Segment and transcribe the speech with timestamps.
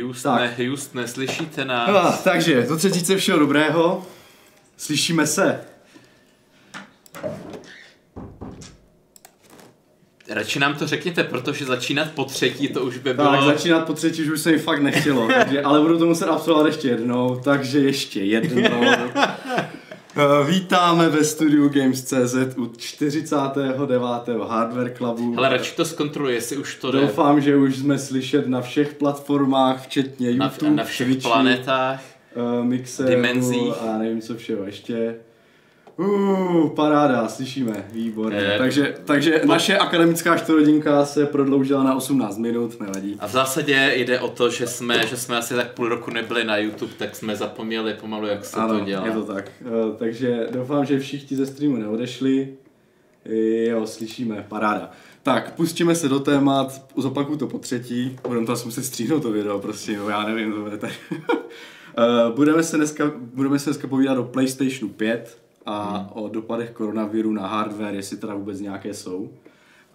[0.00, 1.88] Houstone, Houstone, slyšíte nás?
[1.88, 4.06] No, takže, do třetice všeho dobrého.
[4.76, 5.60] Slyšíme se.
[10.28, 13.30] Radši nám to řekněte, protože začínat po třetí to už by bylo...
[13.30, 16.66] Tak, začínat po třetí už se mi fakt nechtělo, takže, ale budu to muset absolvovat
[16.66, 18.84] ještě jednou, takže ještě jednou.
[20.16, 24.28] Eh, Vítáme ve studiu Games.cz u 49.
[24.48, 25.34] Hardware Clubu.
[25.38, 27.00] Ale radši to zkontroluji, jestli už to jde.
[27.00, 32.02] Doufám, že už jsme slyšet na všech platformách, včetně Na, YouTube, na všech Twitchi, planetách.
[32.58, 33.72] uh, Mixeru dimenzích.
[33.88, 35.14] a nevím co všeho ještě.
[36.02, 38.38] Uh, paráda, slyšíme, výborně.
[38.38, 43.16] Eh, takže takže po- naše akademická čtvrthodinka se prodloužila na 18 minut, nevadí.
[43.20, 46.44] A v zásadě jde o to, že jsme, že jsme asi tak půl roku nebyli
[46.44, 49.06] na YouTube, tak jsme zapomněli pomalu, jak se ano, to dělá.
[49.06, 49.50] je to tak.
[49.60, 52.48] Uh, takže doufám, že všichni ze streamu neodešli.
[53.68, 54.90] Jo, slyšíme, paráda.
[55.22, 59.30] Tak, pustíme se do témat, zopakuju to po třetí, budeme to asi muset stříhnout to
[59.30, 60.92] video, prostě, no, já nevím, to bude tak.
[61.98, 66.08] Eh, budeme, se dneska, budeme se dneska povídat o PlayStationu 5 a Hmm.
[66.12, 69.30] o dopadech koronaviru na hardware, jestli teda vůbec nějaké jsou.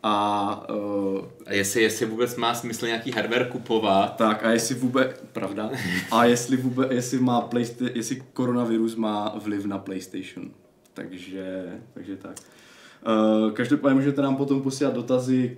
[0.04, 5.24] A uh, A jestli, jestli vůbec má smysl nějaký hardware kupovat, tak a jestli vůbec,
[5.34, 5.70] pravda,
[6.12, 10.52] a jestli vůbec, jestli má Playsta- jestli koronavirus má vliv na PlayStation.
[10.94, 12.36] Takže, takže tak.
[13.08, 15.58] Uh, každopádně můžete nám potom posílat dotazy,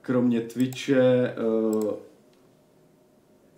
[0.00, 1.34] kromě Twitche,
[1.74, 1.92] uh,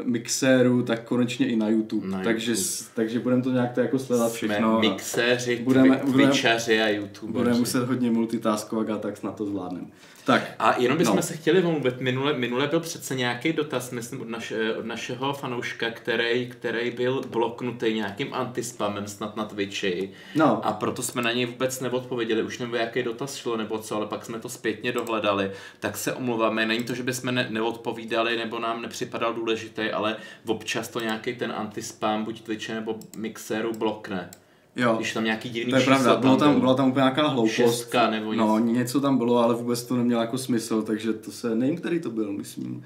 [0.05, 2.07] Mixéru, tak konečně i na YouTube.
[2.09, 2.91] Na takže, YouTube.
[2.95, 4.77] takže budeme to nějak to jako sledovat jsme všechno.
[4.77, 7.33] a mixéři, budeme- twitchaři a youtubeři.
[7.39, 9.87] Budeme muset hodně multitaskovat a tak snad to zvládneme.
[10.25, 11.17] Tak, A jenom bychom No.
[11.17, 11.23] no.
[11.23, 15.91] se chtěli omluvit, minule, minule byl přece nějaký dotaz, myslím, od, naš, od našeho fanouška,
[15.91, 20.11] který, který byl bloknutý nějakým antispamem snad na Twitchi.
[20.37, 20.67] no.
[20.67, 24.07] A proto jsme na něj vůbec neodpověděli, už nebo jaký dotaz šlo nebo co, ale
[24.07, 26.67] pak jsme to zpětně dohledali, tak se omluváme.
[26.67, 30.17] Není to, že bychom ne, neodpovídali nebo nám nepřipadal důležitý, ale
[30.47, 34.31] občas to nějaký ten antispam, buď Twitche nebo Mixeru blokne.
[34.77, 34.95] jo.
[34.97, 36.61] Když tam nějaký divný To je pravda, bylo tam, bylo.
[36.61, 37.53] byla tam úplně nějaká hloupost.
[37.55, 38.73] Šestka nebo No, něco.
[38.79, 42.11] něco tam bylo, ale vůbec to nemělo jako smysl, takže to se, nevím, který to
[42.11, 42.85] byl, myslím.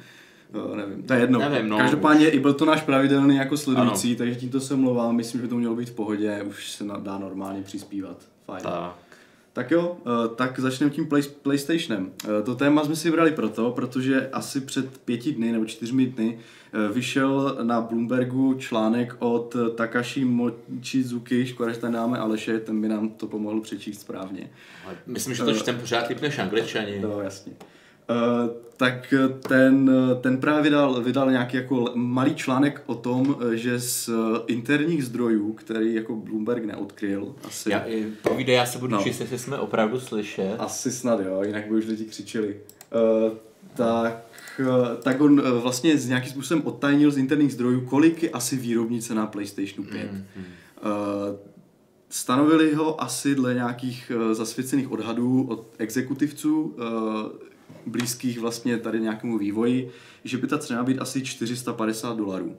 [0.70, 1.38] Uh, nevím, to je jedno.
[1.38, 4.18] Nevím, no, Každopádně i byl to náš pravidelný jako sledující, ano.
[4.18, 7.18] takže tímto se mluvám, myslím, že by to mělo být v pohodě, už se dá
[7.18, 8.16] normálně přispívat.
[8.46, 8.62] Fajn.
[8.62, 8.96] Tak.
[9.52, 12.12] Tak jo, eh, tak začneme tím play, PlayStationem.
[12.24, 16.38] Eh, To téma jsme si vybrali proto, protože asi před pěti dny nebo čtyřmi dny
[16.72, 22.88] eh, vyšel na Bloombergu článek od Takashi Mochizuki, škoda, že tady dáme Aleše, ten by
[22.88, 24.50] nám to pomohl přečíst správně.
[25.06, 26.98] Myslím, že to čtem pořád líp než angličani.
[27.00, 27.52] No, jasně.
[28.10, 29.14] Uh, tak
[29.48, 29.90] ten,
[30.20, 34.12] ten právě vydal, vydal nějaký jako malý článek o tom, eh, že z eh,
[34.46, 39.02] interních zdrojů, který jako Bloomberg neodkryl, asi, Já, i- povídej, já se budu No.
[39.02, 40.56] číst, jestli jsme opravdu slyšet.
[40.58, 42.56] Asi snad jo, jinak by už lidi křičeli.
[43.26, 43.32] Uh,
[43.76, 48.30] tak, uh, tak on uh, vlastně z nějakým způsobem odtajnil z interních zdrojů, kolik je
[48.30, 50.12] asi výrobní cena PlayStationu 5.
[50.12, 50.44] Mm, mm.
[50.44, 51.36] Uh,
[52.08, 57.49] stanovili ho asi dle nějakých uh, zasvěcených odhadů od exekutivců uh,
[57.86, 59.90] blízkých vlastně tady nějakému vývoji,
[60.24, 62.56] že by ta cena být asi 450 dolarů.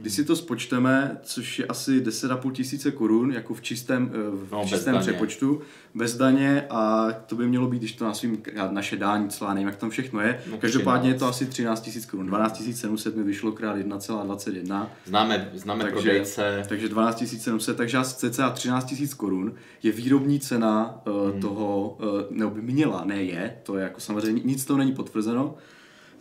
[0.00, 4.48] Když si to spočteme, což je asi 10,5 tisíce korun, jako v čistém, eh, v
[4.52, 5.06] No, bez čistém daně.
[5.06, 5.60] přepočtu,
[5.94, 9.76] bez daně a to by mělo být, když to nasvím naše dání, celá nevím, jak
[9.76, 10.40] tam všechno je.
[10.50, 11.28] No, Každopádně je to 13.
[11.30, 12.26] asi 13 tisíc korun.
[12.26, 14.86] 12 700 mi vyšlo krát 1,21.
[15.06, 16.64] Známe, známe Takže, prodejce.
[16.68, 21.40] takže 12 700, takže asi cca 13 000 korun je výrobní cena uh, Hmm.
[21.40, 22.06] toho, uh,
[22.36, 25.54] nebo by měla, ne je, to je jako samozřejmě, nic toho není potvrzeno,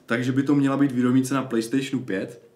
[0.06, 2.47] takže by to měla být výrobní cena PlayStationu 5,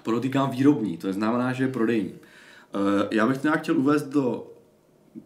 [0.00, 2.12] podotýkám výrobní, to znamená, že je prodejní.
[2.12, 4.46] Uh, já bych to nějak chtěl uvést do,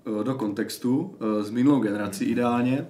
[0.07, 2.87] uh, do kontextu s minulou generací ideálně,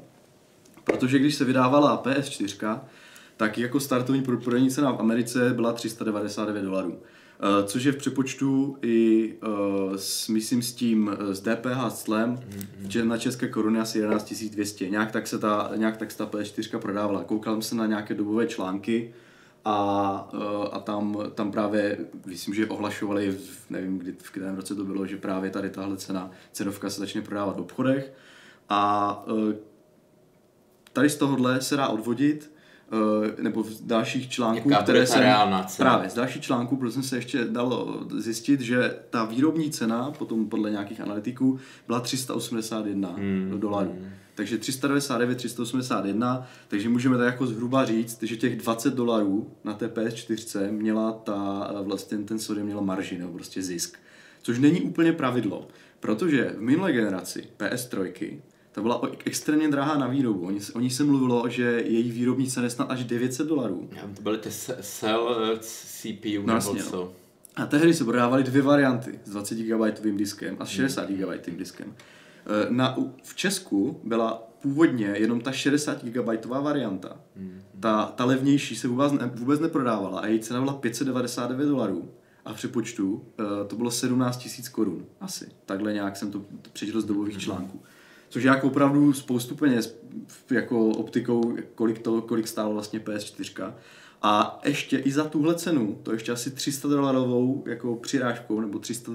[0.84, 2.80] protože když se vydávala PS4,
[3.36, 6.98] tak jako startovní pro- prodejní cena v Americe byla 399 dolarů.
[7.42, 9.34] Eh, Což je v přepočtu i
[9.96, 12.40] s, myslím s tím eh, s DPH s clem,
[12.88, 14.90] že na české koruny asi 11 200.
[14.90, 17.24] Nějak tak se ta, nějak tak se ta PS4 prodávala.
[17.24, 19.14] Koukal jsem se na nějaké dobové články
[19.64, 24.74] a, eh, a tam, tam právě, myslím, že ohlašovali, v- nevím, kdy, v kterém roce
[24.74, 28.12] to bylo, že právě tady tahle cena, cenovka se začne prodávat v obchodech.
[28.68, 29.56] A eh,
[30.92, 32.52] tady z tohohle se dá odvodit,
[33.38, 35.66] eh, nebo z dalších článků, Jaká které cena?
[35.78, 40.48] právě z dalších článků, protože jsem se ještě dalo zjistit, že ta výrobní cena, potom
[40.48, 43.96] podle nějakých analytiků, byla 381 Hmm, dolarů.
[44.34, 49.88] Takže 399, 381, takže můžeme tak jako zhruba říct, že těch 20 dolarů na té
[49.88, 53.98] PS4 měla ta, eh, vlastně ten Sony měla marži, nebo prostě zisk.
[54.42, 55.68] Což není úplně pravidlo,
[56.00, 58.40] protože v minulé generaci PS3
[58.72, 60.46] ta byla extrémně drahá na výrobu.
[60.46, 63.88] Oni, oni se mluvilo, že její výrobní cena je snad až 900 dolarů.
[64.16, 64.50] To byly ty
[64.80, 66.82] cell eh, CPU No, nebo no.
[66.90, 67.12] co.
[67.56, 71.94] A tehdy se prodávaly dvě varianty s 20 GB diskem a s 60 GB diskem.
[72.46, 77.20] Eh, Na, v Česku byla původně jenom ta 60 GB varianta.
[77.80, 82.10] Ta, ta levnější se vůbec, ne, vůbec neprodávala a její cena byla 599 dolarů.
[82.44, 85.06] A v přepočtu eh, to bylo 17 tisíc korun.
[85.20, 85.48] Asi.
[85.66, 86.42] Takhle nějak jsem to
[86.72, 87.82] přečetl z dobových článků.
[88.28, 89.98] Což je jako opravdu spoustu peněz,
[90.50, 93.74] jako optikou, kolik, to, kolik stálo vlastně PS4.
[94.22, 99.12] A ještě i za tuhle cenu, to ještě asi 300 dolarovou jako přirážkou nebo 300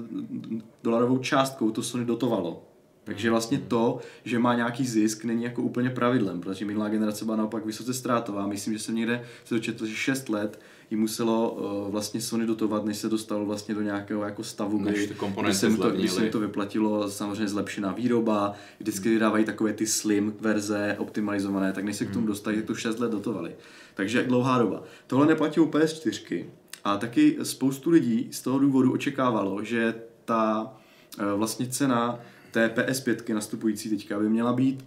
[0.82, 2.67] dolarovou částkou to Sony dotovalo.
[3.08, 7.36] Takže vlastně to, že má nějaký zisk, není jako úplně pravidlem, protože minulá generace byla
[7.36, 8.46] naopak vysoce ztrátová.
[8.46, 10.60] Myslím, že jsem někde se dočetl, že 6 let
[10.90, 14.94] jí muselo uh, vlastně Sony dotovat, než se dostalo vlastně do nějakého jako stavu, Než
[15.06, 19.44] kdy, kdy, se mu to, kdy se mu to vyplatilo, samozřejmě zlepšená výroba, vždycky vydávají
[19.44, 23.12] takové ty slim verze, optimalizované, tak než se k tomu dostali, tak to 6 let
[23.12, 23.56] dotovali.
[23.94, 24.82] Takže dlouhá doba.
[25.06, 26.44] Tohle neplatí u PS4
[26.84, 29.94] a taky spoustu lidí z toho důvodu očekávalo, že
[30.24, 30.72] ta
[31.18, 32.20] eh, vlastně cena
[32.58, 34.84] té PS5 nastupující teďka by měla být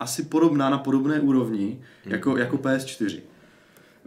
[0.00, 3.20] asi podobná na podobné úrovni jako, jako PS4.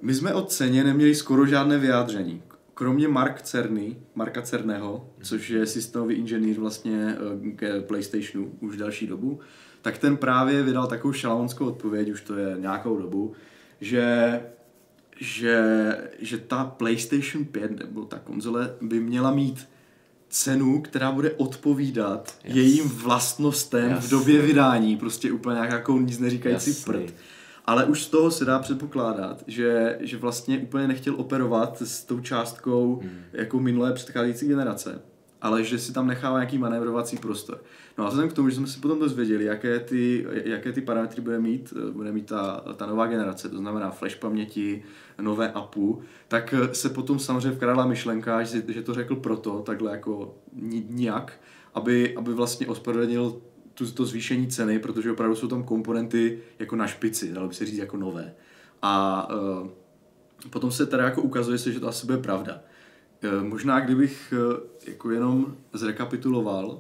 [0.02, 2.42] My jsme o ceně neměli skoro žádné vyjádření.
[2.74, 9.08] Kromě Mark Cerny, Marka Cerného, což je systémový inženýr vlastně eh, ke PlayStationu už další
[9.08, 9.40] dobu,
[9.82, 13.34] tak ten právě vydal takovou šalonskou odpověď, už to je nějakou dobu,
[13.82, 14.42] že,
[15.20, 15.62] že,
[16.20, 19.68] že ta PlayStation 5 nebo ta konzole by měla mít
[20.34, 22.56] cenu, která bude odpovídat Jas.
[22.56, 24.06] jejím vlastnostem Jas.
[24.06, 26.94] v době vydání, prostě úplně nějakou nic neříkající Jasný.
[26.94, 27.14] prd.
[27.66, 32.20] Ale už z toho se dá předpokládat, že, že vlastně úplně nechtěl operovat s tou
[32.20, 33.22] částkou hmm.
[33.34, 35.02] jako minulé předcházející generace,
[35.44, 37.62] ale že si tam nechává nějaký manévrovací prostor.
[37.98, 41.22] No a vzhledem k tomu, že jsme si potom dozvěděli, jaké ty, jaké ty parametry
[41.22, 44.84] bude mít, bude mít ta, ta nová generace, to znamená flash paměti,
[45.22, 50.36] nové APU, tak se potom samozřejmě vkradla myšlenka, že, že to řekl proto, takhle jako
[50.54, 51.34] ni- nijak,
[51.74, 53.42] aby, aby vlastně ospravedlnil
[53.74, 57.66] tu, to zvýšení ceny, protože opravdu jsou tam komponenty jako na špici, dalo by se
[57.66, 58.34] říct jako nové.
[58.82, 59.28] A
[59.62, 59.68] uh,
[60.50, 62.62] potom se teda jako ukazuje se, že to asi bude pravda.
[63.24, 66.80] Uh, možná kdybych uh, jako jenom zrekapituloval,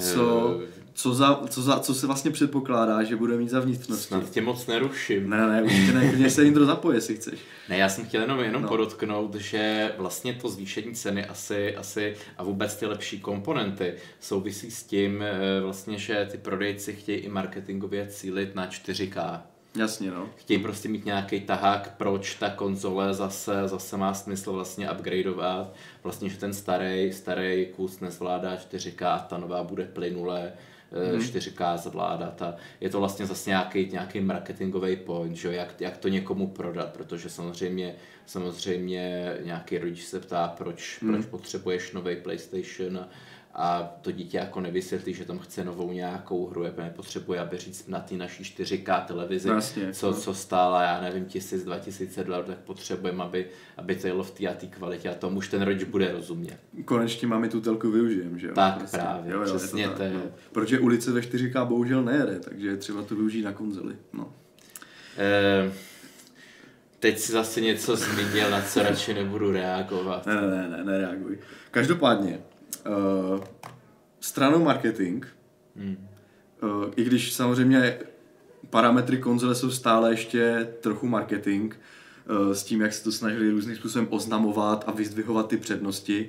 [0.00, 0.60] co,
[0.94, 4.06] co, za, co, za, co se vlastně předpokládá, že bude mít za vnitřnosti.
[4.06, 5.30] Snad tě moc neruším.
[5.30, 7.38] Ne, ne, určitě ne, klidně se intro zapoje, jestli chceš.
[7.68, 8.66] Ne, já jsem chtěl jenom, jenom No.
[8.66, 8.68] no.
[8.68, 14.82] podotknout, že vlastně to zvýšení ceny asi, asi a vůbec ty lepší komponenty souvisí s
[14.82, 19.42] tím, eh, vlastně, že ty prodejci chtějí i marketingově cílit na 4K.
[19.76, 20.28] Jasně, no.
[20.36, 25.74] Chtějí prostě mít nějaký tahák, proč ta konzole zase, zase má smysl vlastně upgradeovat.
[26.02, 30.52] Vlastně, že ten starý, starý kus nezvládá 4K, a ta nová bude plynule
[30.92, 31.14] Mhm.
[31.14, 31.20] mm.
[31.20, 36.08] 4K zvládat a je to vlastně zase nějaký, nějaký marketingový point, že jak, jak to
[36.08, 37.94] někomu prodat, protože samozřejmě,
[38.26, 41.10] samozřejmě nějaký rodič se ptá, proč, Mhm.
[41.10, 41.16] mm.
[41.22, 43.08] proč potřebuješ nový PlayStation a,
[43.54, 47.88] a to dítě jako nevysvětlí, že tam chce novou nějakou hru, jako nepotřebuje, aby říct
[47.88, 50.16] na té naší 4K televizi, jasně, co, no.
[50.16, 53.46] co stála, já nevím, tisíc, dva tisíce dolarů, tak potřebujeme, aby,
[53.76, 56.58] aby to jelo v té a té kvalitě a tomu už ten rodič bude rozumět.
[56.84, 58.54] Konečně máme tu telku využijem, že jo?
[58.54, 60.10] Tak právě, přesně je to, to je.
[60.10, 60.30] tak, no.
[60.52, 63.96] Protože ulice ve 4K bohužel nejede, takže je třeba to využít na konzoli.
[64.12, 64.32] No.
[65.18, 65.72] Eh,
[66.98, 70.26] teď si zase něco zmínil, na co radši nebudu reagovat.
[70.26, 71.38] Ne, ne, ne, nereaguj.
[71.70, 72.40] Každopádně,
[72.86, 73.44] uh,
[74.20, 75.26] stranou marketing,
[75.76, 76.08] Hmm.
[76.62, 77.98] uh, i když samozřejmě
[78.70, 83.76] parametry konzole jsou stále ještě trochu marketing, uh, s tím, jak se to snažili různým
[83.76, 86.28] způsobem oznamovat a vyzdvihovat ty přednosti.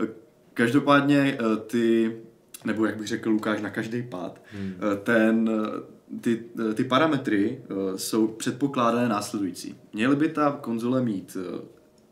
[0.00, 0.06] Uh,
[0.54, 2.16] každopádně uh, ty,
[2.64, 4.74] nebo jak bych řekl Lukáš, na každý pád, hmm.
[4.74, 5.50] uh, ten,
[6.20, 6.44] ty,
[6.74, 9.74] ty parametry uh, jsou předpokládané následující.
[9.92, 11.60] Měly by ta konzole mít uh,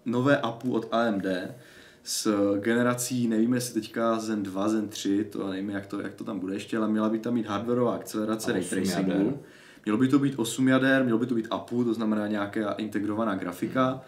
[0.04, 1.26] nové APU od AMD
[2.02, 6.24] s generací, nevíme jestli teďka Zen 2, Zen 3, to nevíme, jak to, jak to
[6.24, 9.10] tam bude ještě, ale měla by tam mít hardwareová akcelerace ray 8 tracingu.
[9.10, 9.34] jader.
[9.84, 13.34] Mělo by to být 8 jader, mělo by to být APU, to znamená nějaká integrovaná
[13.34, 14.00] grafika.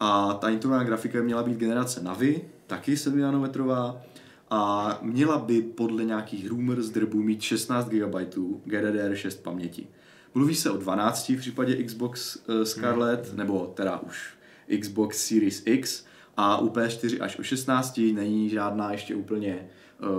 [0.00, 4.02] A ta integrovaná grafika by měla být generace Navi, taky 7 nanometrová.
[4.50, 8.14] A měla by podle nějakých rumors drbů mít 16 GB
[8.66, 9.86] GDDR6 paměti.
[10.34, 14.34] Mluví se o 12 v případě Xbox uh, Scarlett, nebo teda už
[14.80, 16.04] Xbox Series X
[16.36, 19.68] a u PS4 až o 16 není žádná ještě úplně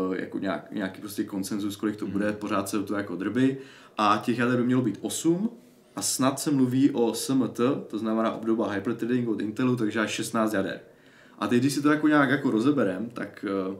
[0.08, 3.58] uh, jako nějak, nějaký prostě konsenzus, kolik to bude, pořád se to jako drby
[3.98, 5.50] a těch jader by mělo být 8
[5.96, 10.54] a snad se mluví o SMT, to znamená obdoba hyperthreading od Intelu, takže až 16
[10.54, 10.80] jader.
[11.40, 13.76] A teď, když si to jako nějak jako rozeberem, tak uh,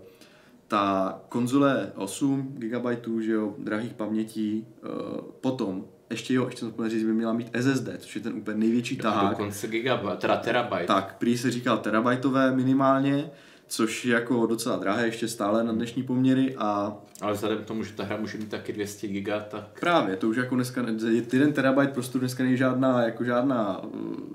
[0.68, 2.86] ta konzole 8 GB,
[3.20, 7.90] že jo, drahých pamětí, uh, potom, ještě jo, ještě jsem říct, by měla mít SSD,
[8.00, 9.30] což je ten úplně největší A tahák.
[9.30, 10.86] dokonce gigabyte, teda terabyte.
[10.86, 13.30] Tak, prý se říkal terabajtové minimálně,
[13.68, 17.84] což je jako docela drahé ještě stále na dnešní poměry a Ale vzhledem k tomu,
[17.84, 20.86] že ta hra může mít taky 200 giga, tak právě, to už jako dneska,
[21.34, 23.90] jeden terabyte prostě dneska není žádná, jako žádná uh,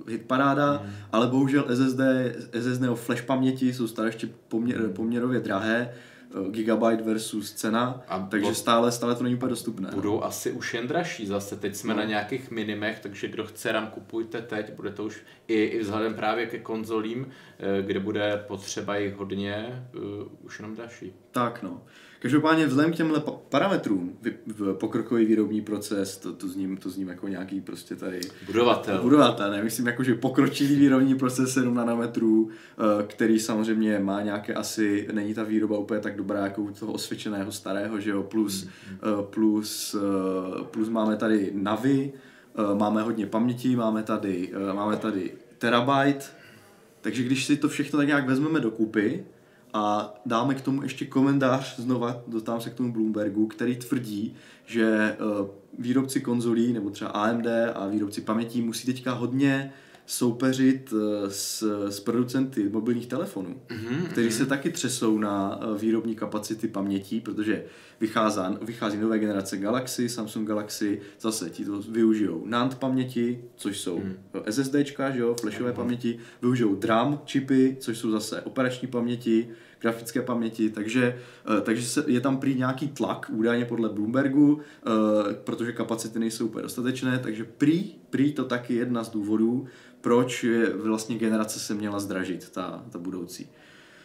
[0.09, 0.93] hitparáda, Hmm.
[1.13, 2.01] ale bohužel SSD,
[2.61, 5.93] SSD nebo flash paměti jsou stále ještě poměr, poměrově drahé,
[6.51, 9.91] gigabyte versus cena, A takže po- stále, stále to není úplně dostupné.
[9.95, 11.57] budou asi už jen dražší zase.
[11.57, 12.01] Teď jsme No.
[12.01, 14.73] na nějakých minimech, takže kdo chce RAM, kupujte teď.
[14.73, 19.55] Bude to už i, i vzhledem právě ke konzolím, eh, kde bude potřeba jich hodně,
[19.95, 19.99] eh,
[20.43, 21.13] už jenom dražší.
[21.31, 21.83] Tak no.
[22.21, 26.91] Každopádně vzhledem k těmhle pa- parametrům, vy- v pokrokový výrobní proces, to, to, zním, to
[26.91, 29.03] zním jako nějaký prostě tady Budovatel.
[29.03, 29.63] budovatel, ne?
[29.65, 35.35] Myslím jako, že pokročilý výrobní proces 7 nanometrů, eh, který samozřejmě má nějaké asi, není
[35.35, 38.97] ta výroba úplně tak dobrá jako u toho osvědčeného starého, že jo, plus, eh,
[39.31, 42.13] plus, eh, plus máme tady Navi,
[42.75, 46.25] máme hodně paměti, máme tady, eh, máme tady terabyte,
[47.01, 49.25] takže když si to všechno tak nějak vezmeme dokupy
[49.73, 54.37] a dáme k tomu ještě komentář, znova dostávám se k tomu Bloombergu, který tvrdí,
[54.67, 55.17] že eh,
[55.79, 59.73] výrobci konzolí, nebo třeba AMD a výrobci pamětí musí teďka hodně
[60.07, 66.15] soupeřit eh, s, s producenty mobilních telefonů, Mhm, kteří se taky třesou na eh, výrobní
[66.15, 67.65] kapacity pamětí, protože
[68.01, 73.99] vychází, vychází nové generace Galaxy, Samsung Galaxy, zase ti to využijou NAND paměti, což jsou
[73.99, 74.17] Mhm.
[74.51, 79.49] SSDčka, že jo, flashové paměti, využijou DRAM čipy, což jsou zase operační paměti,
[79.81, 81.19] grafické paměti, takže,
[81.59, 84.61] eh, takže se, je tam prý nějaký tlak, údajně podle Bloombergu,
[85.45, 89.67] protože kapacity nejsou úplně dostatečné, takže prý, prý to taky jedna z důvodů,
[90.01, 93.51] proč je vlastně generace se měla zdražit, ta, ta budoucí.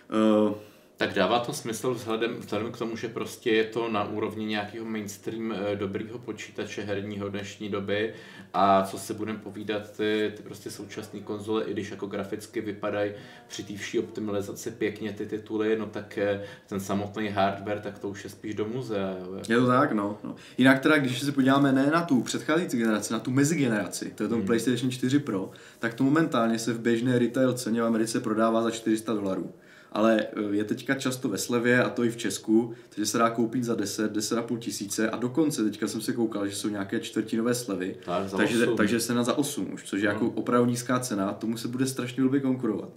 [0.10, 0.56] Eh,
[1.02, 4.86] Tak dává to smysl vzhledem, vzhledem k tomu, že prostě je to na úrovni nějakého
[4.86, 8.14] mainstream eh, dobrýho počítače herního dnešní doby
[8.54, 13.12] a co se budeme povídat, ty, ty prostě současné konzole, i když jako graficky vypadají
[13.48, 18.10] při té vší optimalizaci pěkně ty tituly, no tak eh, ten samotný hardware, tak to
[18.10, 19.16] už je spíš do muzea.
[19.20, 19.42] Jo.
[19.50, 20.36] Je to tak, no, no.
[20.58, 24.30] Jinak teda, když se podíváme ne na tu předcházející generaci, na tu mezigeneraci, to je
[24.30, 28.62] ten PlayStation 4 Pro, tak to momentálně se v běžné retail ceně v Americe prodává
[28.62, 29.54] za 400 dolarů.
[29.92, 33.30] Ale eh, je teďka často ve slevě a to i v Česku, takže se dá
[33.30, 37.54] koupit za 10, 10,5 tisíce a dokonce teďka jsem se koukal, že jsou nějaké čtvrtinové
[37.56, 38.78] slevy, Tak, takže, 8.
[38.78, 41.86] takže se na za 8 už, což je jako opravdu nízká cena, tomu se bude
[41.86, 42.90] strašně blbě konkurovat.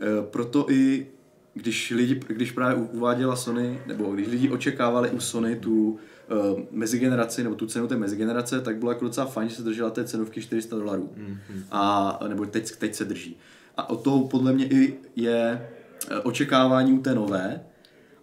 [0.00, 1.06] Eh, Proto i
[1.54, 7.42] když, lidi, když právě uváděla Sony, nebo když lidi očekávali u Sony tu uh, mezigeneraci,
[7.42, 10.42] nebo tu cenu té mezigenerace, tak bylo jako docela fajn, že se držela té cenovky
[10.42, 11.10] 400 dolarů.
[11.16, 11.38] Mhm.
[11.70, 13.36] A, nebo teď, teď se drží.
[13.76, 15.68] A od toho podle mě i je eh,
[16.22, 17.60] očekávání u té nové,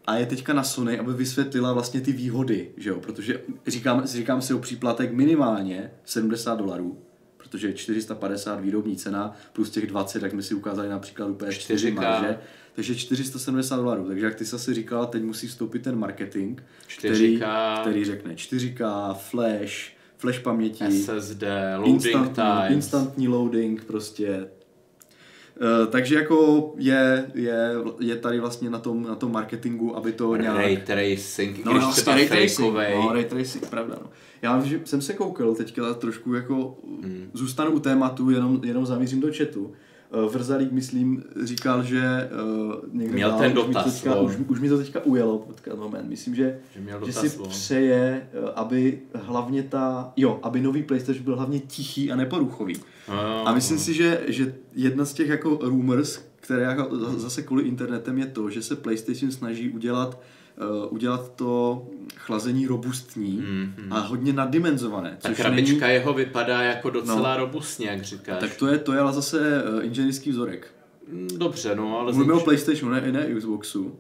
[0.08, 3.00] a je teďka na Sony, aby vysvětlila vlastně ty výhody, že jo?
[3.00, 6.98] protože říkám, říkám si o příplatek minimálně 70 dolarů,
[7.38, 11.94] protože 450 výrobní cena plus těch 20, jak jsme si ukázali například u PS4 4K.
[11.94, 12.38] marže,
[12.76, 14.08] takže 470 dolarů.
[14.08, 16.62] Takže jak ty jsi říkal, teď musí vstoupit ten marketing,
[16.98, 17.82] který, 4K.
[17.82, 21.44] který řekne 4K, flash, flash paměti, SSD,
[21.78, 22.72] loading instantní, times.
[22.72, 24.48] instantní loading prostě.
[25.62, 27.70] Uh, takže jako je, je,
[28.00, 30.58] je tady vlastně na tom, na tom marketingu, aby to nějak...
[30.58, 34.10] Ray tracing, No, když no, ray tracing, no, ray tracing, pravda, no.
[34.42, 37.30] Já že jsem se koukal teďka trošku jako, Hmm.
[37.34, 39.74] zůstanu u tématu, jenom, jenom zamířím do chatu.
[40.24, 42.30] Uh, Vrzalík, myslím, říkal, že
[42.66, 44.24] uh, někde Měl dál, ten už mi to dotaz, teďka, no.
[44.24, 47.38] už, už mi to teďka ujelo, počkat moment, myslím, že, Že měl že dotaz, si
[47.38, 47.46] no.
[47.46, 52.76] přeje, uh, aby hlavně ta, jo, aby nový PlayStation byl hlavně tichý a neporuchový.
[53.10, 57.64] No, A myslím si, že, že jedna z těch jako rumors, které jako zase kvůli
[57.64, 60.22] internetem je to, že se PlayStation snaží udělat, uh,
[60.90, 61.84] udělat to
[62.16, 63.94] chlazení robustní Mhm.
[63.94, 65.18] a hodně naddimenzované.
[65.22, 68.40] Ta což krabička není, jeho vypadá jako docela robustně, jak říkáš.
[68.40, 70.68] tak to je, to je ale zase uh, inženýrský vzorek.
[71.12, 72.12] Mm, Dobře, no, ale...
[72.14, 73.96] Mluvíme o znič- PlayStationu, ne, ne Xboxu.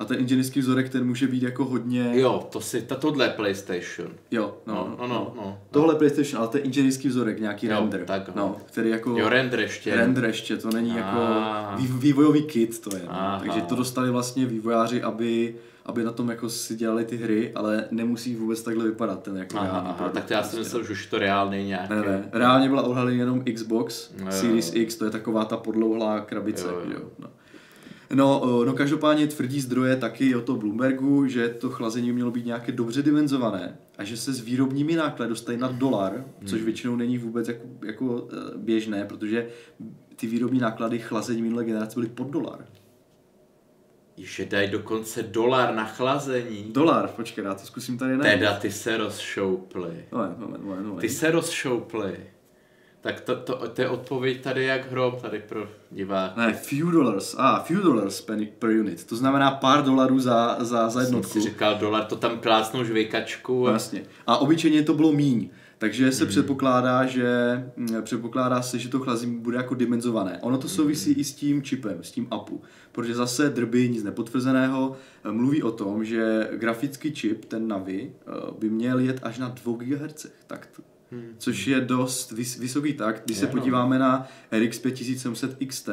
[0.00, 2.10] A ten inženýrský vzorek, ten může být jako hodně...
[2.14, 4.08] Jo, to si, ta, tohle je PlayStation.
[4.30, 5.58] Jo, No, no, no, no.
[5.70, 8.04] Tohle je PlayStation, ale to je inženýrský vzorek, nějaký Jo, render.
[8.04, 9.10] tak, no, který jako...
[9.18, 9.96] Jo, render ještě.
[9.96, 11.76] Render ještě, to není jako Ah.
[11.76, 13.02] vý- vývojový kit to je.
[13.06, 13.36] No.
[13.40, 15.54] Takže to dostali vlastně vývojáři, aby,
[15.86, 19.56] aby na tom jako si dělali ty hry, ale nemusí vůbec takhle vypadat ten jako
[19.58, 20.58] Aha, reálný aha, tak to já si prostě.
[20.58, 21.92] myslel, že už je to reálný nějaký.
[21.94, 24.26] Ne, ne, reálně byla odhalena jenom Xbox jo.
[24.30, 26.66] Series X, to je taková ta podlouhlá krabice.
[26.68, 26.90] Jo, jo.
[26.94, 27.28] Jo, no.
[28.14, 32.46] No, o, no každopádně tvrdí zdroje taky o to Bloombergu, že to chlazení mělo být
[32.46, 36.64] nějaké dobře dimenzované a že se s výrobními náklady dostají na dolar, což Hmm.
[36.64, 39.48] většinou není vůbec jako, jako eh, běžné, protože
[40.16, 42.64] ty výrobní náklady chlazení minulé generace byly pod dolar.
[44.16, 46.72] Že dají dokonce dolar na chlazení.
[46.72, 48.38] Dolar, počkej, já to zkusím tady najít.
[48.38, 50.04] Teda ty se rozšoupli.
[50.12, 51.00] Moment, moment, moment, moment.
[51.00, 52.16] Ty se rozšoupli.
[53.00, 56.40] Tak to, to, to je odpověď tady jak hrom, tady pro diváky.
[56.40, 57.34] Ne, few dollars.
[57.38, 58.20] A, ah, few dollars
[58.58, 59.06] per, unit.
[59.06, 61.32] To znamená pár dolarů za, za, za Jsem jednotku.
[61.32, 63.68] si říkal dolar, to tam plácnou žvejkačku.
[63.68, 63.72] A...
[63.72, 64.02] jasně.
[64.26, 65.48] A obyčejně to bylo míň.
[65.78, 67.26] Takže se předpokládá, že
[67.76, 70.38] mm, předpokládá se, že to chlazení bude jako dimenzované.
[70.42, 72.62] Ono to souvisí i s tím čipem, s tím APU.
[72.92, 74.96] Protože zase drby, nic nepotvrzeného,
[75.30, 79.76] mluví o tom, že grafický čip, ten Navi, eh, by měl jet až na 2
[79.76, 80.26] GHz.
[80.46, 80.68] Tak
[81.38, 83.22] Což je dost vys- vysoký takt.
[83.24, 83.58] Když se Je, no.
[83.58, 85.88] podíváme na RX 5700 XT,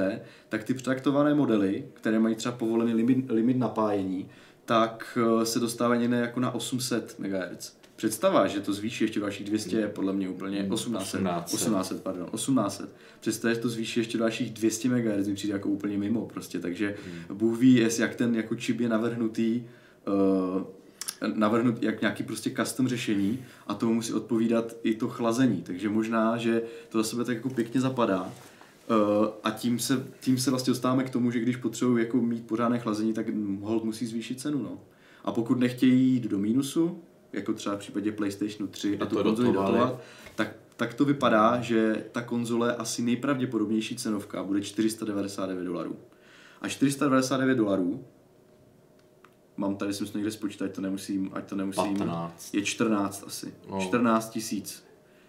[0.50, 4.30] tak ty přetaktované modely, které mají třeba povolený limit, limit napájení,
[4.66, 7.78] tak eh, se dostávají někde jako na 800 MHz.
[7.96, 11.58] Představa, že to zvýší ještě dalších 200, je podle mě úplně 1800, 1800.
[11.58, 12.90] 1800, pardon, 1800.
[13.20, 16.96] Představa, že to zvýší ještě dalších 200 MHz, mi přijde jako úplně mimo prostě, takže
[17.34, 19.64] Bůh ví, jak ten jako čip je navrhnutý,
[20.08, 20.62] uh,
[21.36, 26.38] navrhnut jak nějaký prostě custom řešení a tomu musí odpovídat i to chlazení, takže možná,
[26.38, 30.72] že to za sebe tak jako pěkně zapadá uh, a tím se, tím se vlastně
[30.72, 33.26] dostáváme k tomu, že když potřebují jako mít pořádné chlazení, tak
[33.62, 34.80] hold musí zvýšit cenu, no.
[35.26, 37.02] A pokud nechtějí jít do mínusu,
[37.34, 40.02] jako třeba v případě PlayStationu 3 a tu to konzoli dotovat,
[40.36, 45.96] tak, tak to vypadá, že ta konzole asi nejpravděpodobnější cenovka bude 499 dolarů.
[46.62, 48.06] A 499 dolarů,
[49.58, 52.54] mám tady, jsem si to někde spočítat, ať to nemusím, ať to nemusím, 15.
[52.54, 53.54] je 14 asi.
[53.70, 53.80] No.
[53.82, 54.84] 14 tisíc.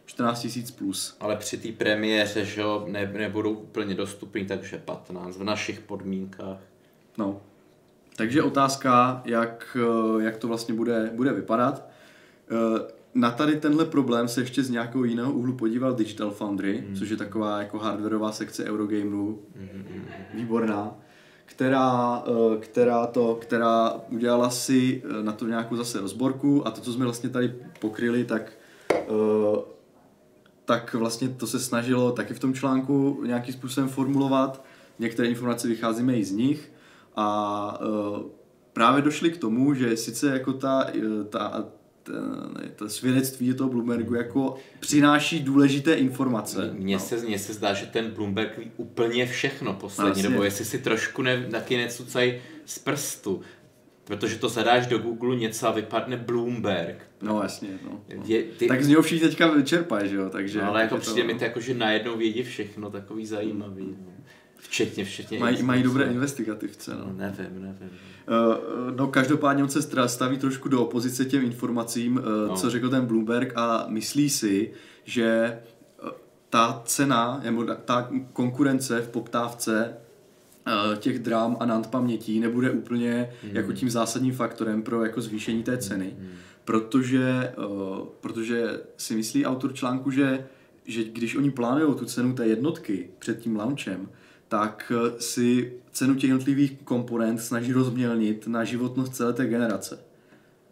[0.06, 1.16] 14 tisíc plus.
[1.20, 6.58] Ale při té premiéře, že jo, ne, nebudou úplně dostupný, takže 15 v našich podmínkách.
[7.18, 7.40] No.
[8.16, 11.88] Takže otázka, jak, eh, jak to vlastně bude, bude vypadat.
[12.50, 16.96] Eh, Na tady tenhle problém se ještě z nějakého jiného úhlu podíval Digital Foundry, mm.
[16.96, 19.42] což je taková jako hardwareová sekce Eurogameru,
[20.34, 20.96] výborná,
[21.48, 26.80] která, eh, která, to, která udělala si eh, na to nějakou zase rozborku a to,
[26.80, 28.52] co jsme vlastně tady pokryli, tak
[28.92, 28.98] eh,
[30.64, 34.64] tak vlastně to se snažilo taky v tom článku nějakým způsobem formulovat.
[34.98, 36.72] Některé informace vycházíme i z nich
[37.16, 37.80] a
[38.72, 40.86] právě došli k tomu, že sice jako ta,
[41.30, 41.64] ta,
[42.12, 46.70] ta, ta svědectví toho Bloombergu jako přináší důležité informace.
[46.72, 50.78] Mně se, mně se zdá, že ten Bloomberg ví úplně všechno poslední, nebo jestli si
[50.78, 53.40] trošku ne, taky necucaj z prstu.
[54.04, 57.06] Protože to zadáš do Google něco a vypadne Bloomberg.
[57.22, 58.00] No jasně, no.
[58.16, 58.22] no.
[58.26, 60.58] Je, ty, Tak z něho všichni teďka čerpají, že jo, takže...
[60.58, 63.96] no, ale jako přijde mi to jako, že najednou vědí všechno, takový zajímavý.
[64.06, 64.17] No.
[64.58, 65.38] Včetně, včetně...
[65.38, 67.12] Mají, mají dobré investigativce, no.
[67.16, 67.90] Nevím, nevím.
[68.28, 72.56] Eh, No každopádně on se staví trošku do opozice těm informacím, eh, No.
[72.56, 74.72] co řekl ten Bloomberg a myslí si,
[75.04, 76.10] že eh,
[76.50, 79.94] ta cena, nebo ta- konkurence v poptávce
[80.66, 85.62] eh, těch drám a NAND pamětí nebude úplně jako tím zásadním faktorem pro jako zvýšení
[85.62, 86.16] té ceny,
[86.64, 87.54] protože, eh,
[88.20, 90.46] protože si myslí autor článku, že,
[90.84, 94.08] že když oni plánují tu cenu té jednotky před tím launchem,
[94.48, 99.98] tak eh, si cenu těch jednotlivých komponent snaží rozmělnit na životnost celé té generace.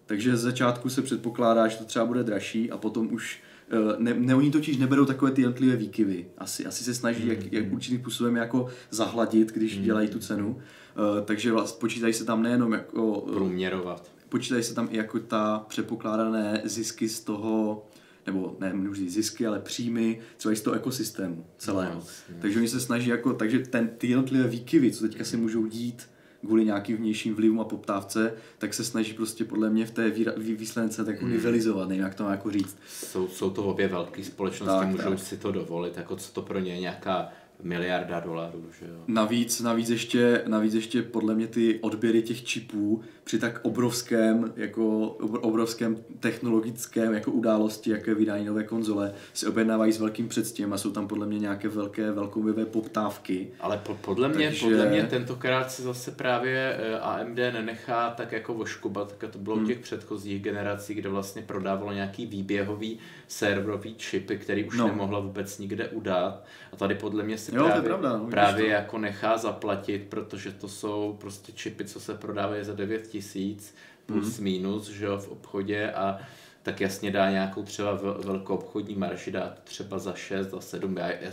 [0.07, 4.15] Takže z začátku se předpokládá, že to třeba bude dražší a potom už eh, ne,
[4.15, 6.27] ne, oni totiž neberou takové ty jednotlivé výkyvy.
[6.39, 10.59] Asi, asi se snaží jak, jak určitým způsobem jako zahladit, když dělají tu cenu.
[10.59, 14.11] Eh, takže vlastně počítají se tam nejenom jako Průměrovat.
[14.29, 17.87] počítají se tam i jako ta předpokládané zisky z toho,
[18.27, 21.95] nebo ne, nemůžu říct zisky, ale příjmy třeba i z toho ekosystému celého.
[21.95, 22.35] No, jasně.
[22.41, 26.09] takže oni se snaží jako, takže ten, ty jednotlivé výkyvy, co teďka se můžou dít
[26.41, 30.33] kvůli nějakým vnějším vlivům a poptávce, tak se snaží prostě podle mě v té výra-
[30.39, 32.77] vý- výsledence tak jako nivelizovat, nevím jak to má jako říct.
[32.89, 35.19] Jsou, jsou to obě velké společnosti, Tak, můžou tak.
[35.19, 37.29] si to dovolit, jako co to pro ně je nějaká
[37.63, 38.95] miliarda dolarů, že jo.
[39.07, 45.17] Navíc, navíc, ještě, navíc ještě podle mě ty odběry těch čipů při tak obrovském, jako
[45.21, 50.79] obr- obrovském technologickém jako události, je vydání nové konzole, se objednávají s velkým předstěm a
[50.79, 53.49] jsou tam podle mě nějaké velké velkoobjemové poptávky.
[53.61, 58.33] Ale po, podle, mě, Takže- podle mě tentokrát se zase právě eh, AMD nenechá tak
[58.33, 59.67] jako voškubat, tak to bylo Hmm.
[59.67, 64.87] těch předchozích generací, kde vlastně prodávalo nějaký výběhový serverový čipy, který už no.
[64.87, 66.45] nemohla vůbec nikde udát.
[66.77, 68.71] A tady podle mě si Jo, právě, pravda, no, právě to.
[68.71, 73.75] jako nechá zaplatit, protože to jsou prostě čipy, co se prodávají za 9 tisíc
[74.07, 74.45] plus Hmm.
[74.45, 76.19] minus, že jo, v obchodě a
[76.63, 80.61] tak jasně dá nějakou třeba vel- velkou obchodní marži, dá to třeba za 6, za
[80.61, 81.31] 7, já, já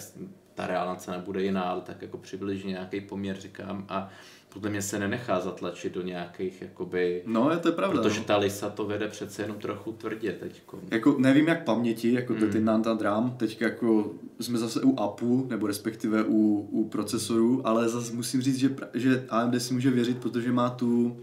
[0.56, 4.10] ta reálná cena bude jiná, ale tak jako přibližně nějaký poměr říkám a
[4.54, 7.24] podle mě se nenechá zatlačit do nějakých, jakoby...
[7.26, 8.02] No, je to je pravda.
[8.02, 8.26] Protože no.
[8.26, 10.80] ta Lisa to vede přece jenom trochu tvrdě teďko.
[10.92, 12.50] Jako nevím jak paměti, jako mm.
[12.50, 17.89] ty Nanta Dram, teď jako jsme zase u APU, nebo respektive u, u procesorů, ale
[17.89, 21.18] zase musím říct, že, že AMD si může věřit, protože má tu,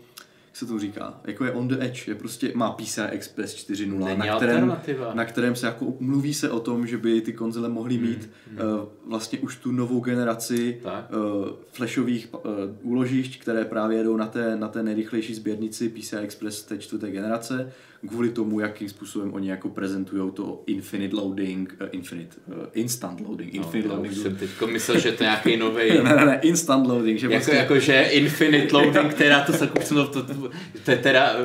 [0.61, 4.37] se to říká, jako je on the edge, je prostě, má PCI Express 4.0, na
[4.37, 4.77] kterém,
[5.15, 8.59] na kterém se jako mluví se o tom, že by ty konzole mohly mít mm.
[8.59, 12.41] uh, vlastně už tu novou generaci uh, flashových uh,
[12.83, 17.73] úložišť, které právě jedou na té, na té nejrychlejší sběrnici PCI Express té čtvrté generace,
[18.09, 23.55] kvůli tomu, jakým způsobem oni jako prezentují to infinite loading, uh, infinite, uh, instant loading,
[23.55, 24.17] infinite no, loading.
[24.17, 25.89] jsem teď myslel, že to je nějaký nový.
[26.03, 27.19] ne, ne, ne, instant loading.
[27.19, 27.57] Že jako, prostě...
[27.57, 30.51] jako, že infinite loading, která to se to, to, to,
[30.85, 31.37] to je teda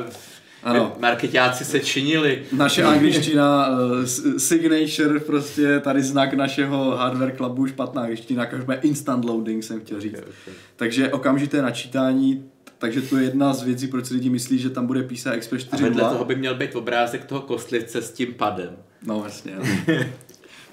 [0.62, 0.96] ano.
[0.98, 2.42] Marketáci se činili.
[2.52, 4.04] Naše angličtina, uh,
[4.36, 10.18] signature, prostě tady znak našeho hardware clubu, špatná angličtina, každé instant loading jsem chtěl říct.
[10.18, 10.54] Okay, okay.
[10.76, 12.44] Takže okamžité načítání,
[12.78, 15.66] takže to je jedna z věcí, proč si lidi myslí, že tam bude PCI Express
[15.66, 15.78] 4.0.
[15.78, 18.76] A vedle toho by měl být obrázek toho kostlivce s tím padem.
[19.06, 19.52] No jasně.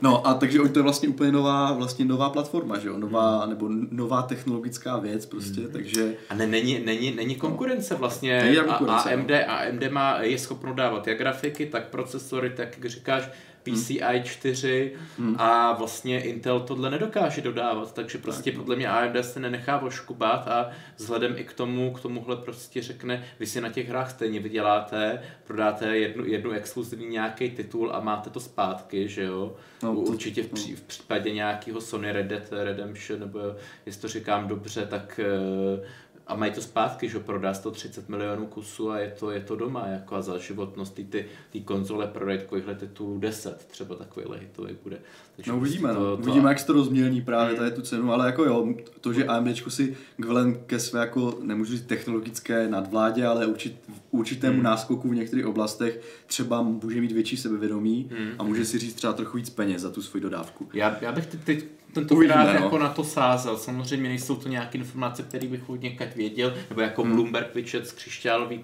[0.03, 2.97] No a takže to je vlastně úplně nová, vlastně nová platforma, že jo?
[2.97, 3.49] Nová, hmm.
[3.49, 5.71] nebo nová technologická věc prostě, hmm.
[5.71, 6.13] takže...
[6.29, 8.43] A ne, není, není, není konkurence vlastně.
[8.43, 9.51] Není konkurence, AMD, no.
[9.51, 13.29] AMD má, je schopno dávat jak grafiky, tak procesory, tak jak říkáš,
[13.63, 15.36] PCI 4 hmm.
[15.39, 18.60] a vlastně Intel tohle nedokáže dodávat, takže prostě tak.
[18.60, 23.23] podle mě AMD se nenechá oškubat a vzhledem i k tomu, k tomuhle prostě řekne,
[23.39, 28.30] vy si na těch hrách stejně vyděláte, prodáte jednu, jednu exkluzivní nějaký titul a máte
[28.30, 29.56] to zpátky, že jo?
[29.84, 30.78] No, Určitě v, pří, no.
[30.78, 33.39] v případě nějakého Sony Red Dead Redemption, nebo
[33.86, 35.86] jestli to říkám dobře, tak uh,
[36.27, 39.88] a mají to zpátky, že prodá 130 milionů kusů a je to, je to doma,
[39.88, 44.97] jako a za životnost ty, ty konzole prodají takovýchhle titulů 10, třeba takovýhle hitový bude.
[45.36, 46.17] Takže no uvidíme, prostě to, no.
[46.17, 47.57] to, uvidíme, jak se to rozmělní právě hmm.
[47.57, 51.71] tady tu cenu, ale jako jo, to, že AMD si kvelen ke své jako, nemůžu
[51.71, 53.75] říct technologické nadvládě, ale určit,
[54.12, 54.63] určitému hmm.
[54.63, 58.31] náskoku v některých oblastech třeba může mít větší sebevědomí hmm.
[58.39, 60.69] a může si říct třeba trochu víc peněz za tu svoji dodávku.
[60.73, 62.63] Já, já bych teď, teď tentokrát no.
[62.63, 63.58] jako na to sázel.
[63.58, 67.15] Samozřejmě nejsou to nějaké informace, které bych od někať věděl, nebo jako hmm.
[67.15, 68.63] Bloomberg vyčet z křišťálový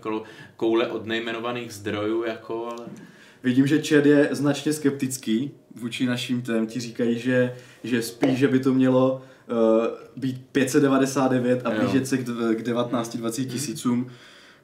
[0.56, 2.86] koule od nejmenovaných zdrojů, jako, ale...
[3.44, 6.68] Vidím, že Chad je značně skeptický vůči našim tém.
[6.68, 9.58] Ti říkají, že, že spíš, že by to mělo uh,
[10.16, 14.10] být 599 a blížit se k, k 19-20 tisícům.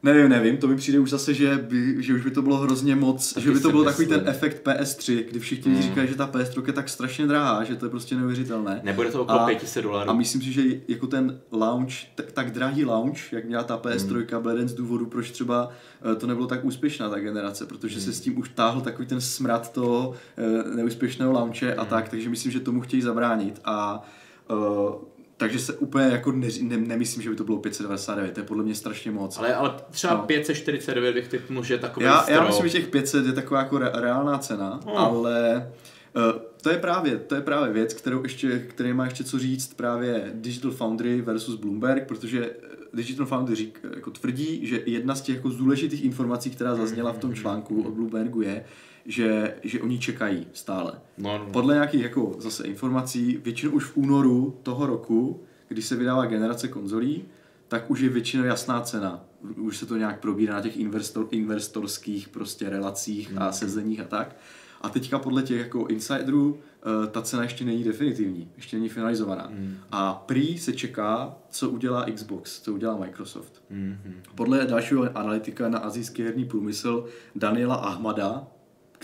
[0.05, 2.57] Hmm Nevím, nevím, to mi přijde už zase, že, by, že už by to bylo
[2.57, 5.81] hrozně moc, Taky že by to byl takový ten efekt PS3, kdy všichni mm.
[5.81, 8.79] říkají, že ta PS3 je tak strašně drahá, že to je prostě neuvěřitelné.
[8.83, 10.09] Nebude to okolo 500 dolarů.
[10.09, 14.35] A myslím si, že jako ten launch, tak, tak drahý launch, jak měla ta PS3,
[14.35, 14.41] mm.
[14.41, 15.69] byl jeden z důvodů, proč třeba
[16.11, 18.01] eh, to nebylo tak úspěšná ta generace, protože mm.
[18.01, 21.79] se s tím už táhl takový ten smrad toho eh, neúspěšného launche mm.
[21.79, 24.03] a tak, takže myslím, že tomu chtějí zabránit a
[24.49, 28.43] uh, takže se úplně jako ne, ne, nemyslím, že by to bylo 599, to je
[28.43, 29.37] podle mě strašně moc.
[29.37, 30.23] Ale, ale třeba no.
[30.23, 33.77] 549 bych typnul, že je takový já, já myslím, že těch 500 je taková jako
[33.77, 34.97] re, reálná cena, hmm.
[34.97, 35.71] ale
[36.15, 39.73] uh, to je právě, to je právě věc, kterou ještě, který má ještě co říct
[39.73, 42.49] právě Digital Foundry versus Bloomberg, protože
[42.93, 47.17] Digital Foundry řík, jako tvrdí, že jedna z těch jako důležitých informací, která zazněla v
[47.17, 47.39] tom hmm.
[47.39, 48.65] článku od Bloombergu je,
[49.05, 50.93] že, že oni čekají stále.
[51.17, 51.45] No, no.
[51.51, 56.67] Podle nějakých jako zase informací, většinou už v únoru toho roku, když se vydává generace
[56.67, 57.25] konzolí,
[57.67, 59.25] tak už je většinou jasná cena.
[59.57, 63.41] Už se to nějak probírá na těch investor, investorských prostě relacích mm.
[63.41, 64.35] a sezeních a tak.
[64.81, 69.49] A teďka podle těch jako insiderů eh, ta cena ještě není definitivní, ještě není finalizovaná.
[69.51, 69.77] Mm.
[69.91, 73.63] A prý se čeká, co udělá Xbox, co udělá Microsoft.
[73.69, 73.97] Mm.
[74.35, 78.47] Podle dalšího analytika na azijský herní průmysl Daniela Ahmada,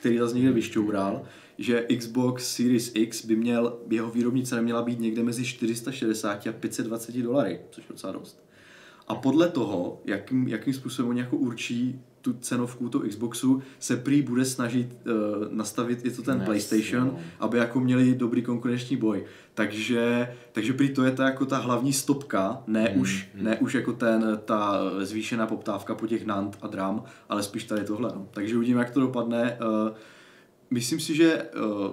[0.02, 1.24] který zase někde vyšťoural,
[1.58, 6.52] že Xbox Series X by měl, jeho výrobní cena měla být někde mezi 460 a
[6.52, 8.44] 520 dolary, což je docela dost.
[9.08, 14.22] A podle toho, jakým, jakým způsobem oni jako určí tu cenovku toho Xboxu, se prý
[14.22, 17.20] bude snažit uh, nastavit i to ten yes, PlayStation, no.
[17.40, 19.24] aby jako měli dobrý konkurenční boj.
[19.54, 23.44] Takže, takže prý to je ta jako ta hlavní stopka, ne, hmm, už, hmm.
[23.44, 27.84] ne už jako ten, ta zvýšená poptávka po těch NAND a DRAM, ale spíš tady
[27.84, 28.12] tohle.
[28.16, 28.28] No.
[28.32, 29.58] Takže uvidíme, jak to dopadne.
[29.62, 29.96] Uh,
[30.70, 31.92] myslím si, že uh,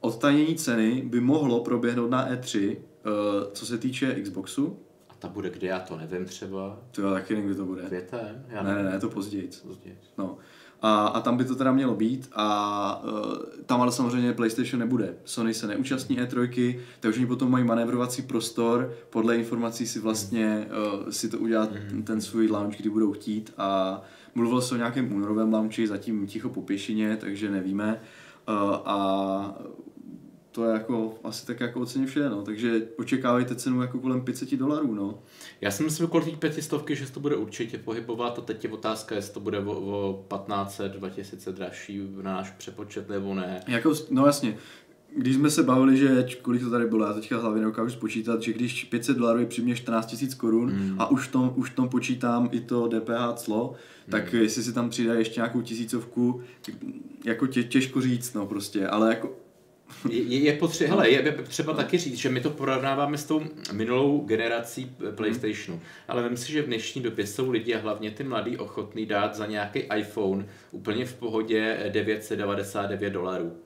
[0.00, 2.76] odtajnění ceny by mohlo proběhnout na E3, uh,
[3.52, 4.78] co se týče Xboxu,
[5.26, 6.78] ta bude kdy, já to nevím třeba.
[6.90, 7.82] To já taky nevím, kdy to bude.
[7.82, 8.44] Květen?
[8.48, 9.50] Já ne, ne, ne, to později.
[9.66, 9.98] Později.
[10.18, 10.38] No.
[10.82, 13.34] A, a tam by to teda mělo být a uh,
[13.66, 15.14] tam ale samozřejmě PlayStation nebude.
[15.24, 20.68] Sony se neúčastní E3, takže oni potom mají manévrovací prostor, podle informací si vlastně
[21.02, 22.04] uh, si to udělat mm-hmm.
[22.04, 24.02] ten svůj launch, kdy budou chtít a
[24.34, 28.00] mluvilo se o nějakém únorovém launchi, zatím ticho po pěšině, takže nevíme.
[28.48, 29.58] Uh, a
[30.56, 32.42] to je jako asi tak jako oceně vše, no.
[32.42, 35.18] Takže očekávejte cenu jako kolem 500 dolarů, no.
[35.60, 38.70] Já si myslím, kolem těch pětistovky, že se to bude určitě pohybovat a teď je
[38.70, 43.60] otázka, jestli to bude o, o 1500, 2000 dražší na náš přepočet nebo ne.
[43.66, 44.56] Jako, no jasně,
[45.16, 48.52] když jsme se bavili, že kolik to tady bylo, já teďka hlavně nedokážu spočítat, že
[48.52, 50.96] když 500 dolarů je přimě 14 000 korun mm.
[50.98, 53.74] a už tom, už tom počítám i to DPH clo,
[54.06, 54.10] mm.
[54.10, 56.40] tak jestli si tam přidá ještě nějakou tisícovku,
[57.24, 59.45] jako tě, těžko říct, no prostě, ale jako
[60.10, 64.20] je, je, potře- hele, je třeba taky říct, že my to porovnáváme s tou minulou
[64.20, 68.56] generací PlayStationu, ale vím si, že v dnešní době jsou lidi a hlavně ty mladí
[68.56, 73.56] ochotní dát za nějaký iPhone úplně v pohodě 999 dolarů.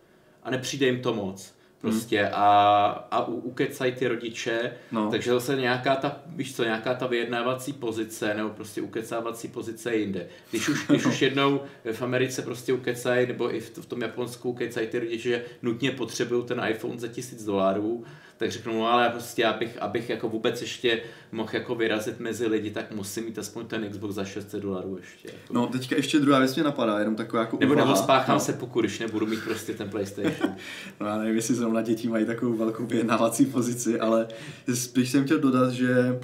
[0.43, 2.33] A nepřijde jim to moc prostě hmm.
[2.35, 5.11] a, a ukecají ty rodiče, no.
[5.11, 10.27] takže zase nějaká ta, víš co, nějaká ta vyjednávací pozice nebo prostě ukecávací pozice jinde.
[10.51, 11.61] Když už, když už jednou
[11.93, 15.91] v Americe prostě ukecají, nebo i v, v tom Japonsku ukecají ty rodiče, že nutně
[15.91, 18.05] potřebují ten iPhone za tisíc dolarů,
[18.41, 22.71] tak řeknu, no ale prostě abych, abych jako vůbec ještě mohl jako vyrazit mezi lidi,
[22.71, 25.29] tak musím mít aspoň ten Xbox za 600 dolarů ještě.
[25.29, 25.55] Jako.
[25.55, 27.89] No teďka ještě druhá věc mě napadá, jenom taková jako Nebo, uvaha.
[27.89, 28.41] nebo spáchám no.
[28.41, 30.55] se pokud, když nebudu mít prostě ten PlayStation.
[31.01, 34.29] no já nevím, jestli zrovna děti mají takovou velkou vyjednávací pozici, ale
[34.75, 36.21] spíš jsem chtěl dodat, že,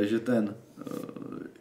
[0.00, 0.92] eh, že ten eh,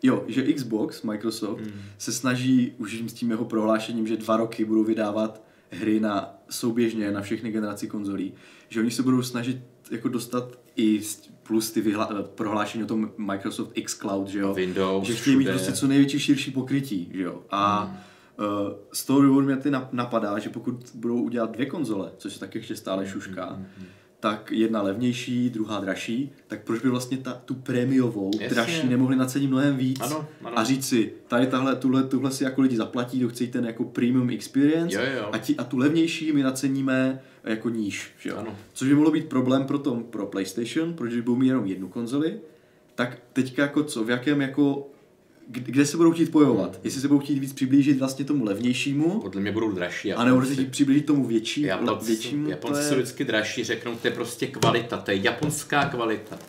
[0.03, 1.81] jo, že Xbox, Microsoft, hmm.
[1.97, 7.11] se snaží už s tím jeho prohlášením, že dva roky budou vydávat hry na souběžně
[7.11, 8.33] na všechny generaci konzolí,
[8.69, 9.57] že oni se budou snažit
[9.91, 11.01] jako dostat i
[11.43, 14.53] plus ty vyhla- prohlášení o tom Microsoft X Cloud, že jo?
[14.53, 17.41] Windows, že chtějí mít prostě co největší širší pokrytí, že jo?
[17.49, 17.97] A hmm.
[18.39, 22.39] uh, z toho důvodu mě ty napadá, že pokud budou udělat dvě konzole, což se
[22.39, 23.87] taky ještě stále šušká, hmm, hmm, hmm
[24.25, 28.49] tak jedna levnější, druhá dražší, tak proč by vlastně ta, tu prémiovou Jasně.
[28.49, 30.59] dražší nemohli nacenit mnohem víc ano, ano.
[30.59, 33.83] a říct si, tady tahle, tuhle, tuhle si jako lidi zaplatí, kdo chce ten jako
[33.83, 35.29] premium experience jo, jo.
[35.31, 38.11] A, ti, a tu levnější my naceníme jako níž.
[38.19, 38.37] Že jo?
[38.37, 38.55] Ano.
[38.73, 42.39] Což by mohlo být problém pro, tom, pro PlayStation, protože budou mít jenom jednu konzoli,
[42.95, 44.89] tak teďka jako co, v jakém jako
[45.47, 46.79] kde se budou chtít bojovat?
[46.83, 49.19] Jestli se budou chtít víc přiblížit vlastně tomu levnějšímu?
[49.19, 50.13] Podle mě budou dražší.
[50.13, 52.49] A nebo se chtít přiblížit tomu větší, Japonci, většímu?
[52.49, 56.39] Japonci jsou vždycky dražší, řeknou, to je prostě kvalita, to je japonská kvalita.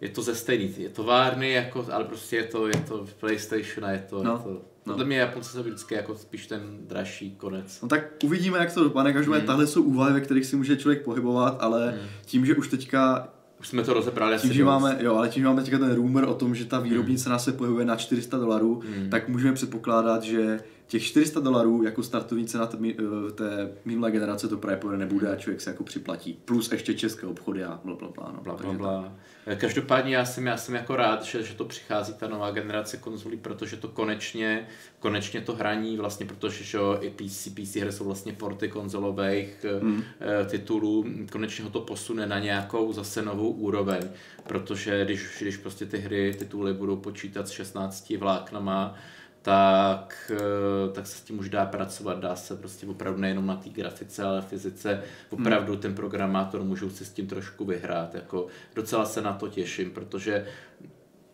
[0.00, 3.84] Je to ze stejný, je to várny, jako, ale prostě je to, je to PlayStation
[3.84, 4.32] a je to, no.
[4.32, 4.92] je to No.
[4.92, 7.80] Podle mě Japonci jsou vždycky jako spíš ten dražší konec.
[7.82, 9.12] No tak uvidíme, jak to dopadne.
[9.12, 9.46] Každopádně hmm.
[9.46, 12.08] tahle jsou úvahy, ve kterých si může člověk pohybovat, ale hmm.
[12.24, 13.28] tím, že už teďka
[13.60, 16.24] už jsme to rozebrali tím, že máme, jo, ale tím, že máme teďka ten rumor
[16.24, 19.10] o tom, že ta výrobní cena se pohybuje na 400 dolarů, hmm.
[19.10, 24.48] tak můžeme předpokládat, že těch 400 dolarů jako startovní cena té, eh, té minulé generace
[24.48, 26.38] to právě nebude a člověk se jako připlatí.
[26.44, 28.42] Plus ještě české obchody a bla, bla, bla, no.
[28.42, 29.12] bla, bla, bla.
[29.56, 33.36] Každopádně já jsem, já jsem jako rád, že, že to přichází ta nová generace konzolí,
[33.36, 34.66] protože to konečně,
[34.98, 40.02] konečně to hraní vlastně, protože že i PC, PC hry jsou vlastně porty konzolových mm.
[40.46, 44.02] titulů, konečně ho to posune na nějakou zase novou úroveň,
[44.46, 48.94] protože když, když prostě ty hry, tituly budou počítat s 16 vláknama,
[49.42, 53.56] tak, eh, tak se s tím už dá pracovat, dá se prostě opravdu nejenom na
[53.56, 59.04] té grafice, ale fyzice, opravdu ten programátor můžou si s tím trošku vyhrát, jako docela
[59.04, 60.46] se na to těším, protože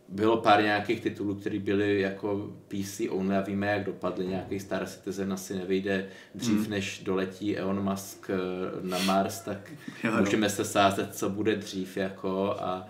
[0.09, 4.27] bylo pár nějakých titulů, které byly jako PC only a víme, jak dopadly.
[4.27, 6.69] Nějaký Star Citizen asi nevyjde dřív, hmm.
[6.69, 8.37] než doletí Elon Musk eh,
[8.81, 9.71] na Mars, tak
[10.03, 10.19] jo, jo.
[10.19, 12.87] můžeme se sázet, co bude dřív jako a,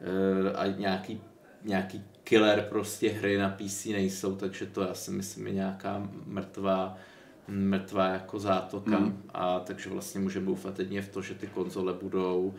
[0.00, 1.20] eh, a nějaký,
[1.64, 6.96] nějaký killer prostě hry na PC nejsou, takže to já si myslím je nějaká mrtvá
[7.48, 9.22] mrtvá jako zátoka mm.
[9.34, 12.54] a takže vlastně můžeme doufat jedině v to, že ty konzole budou uh,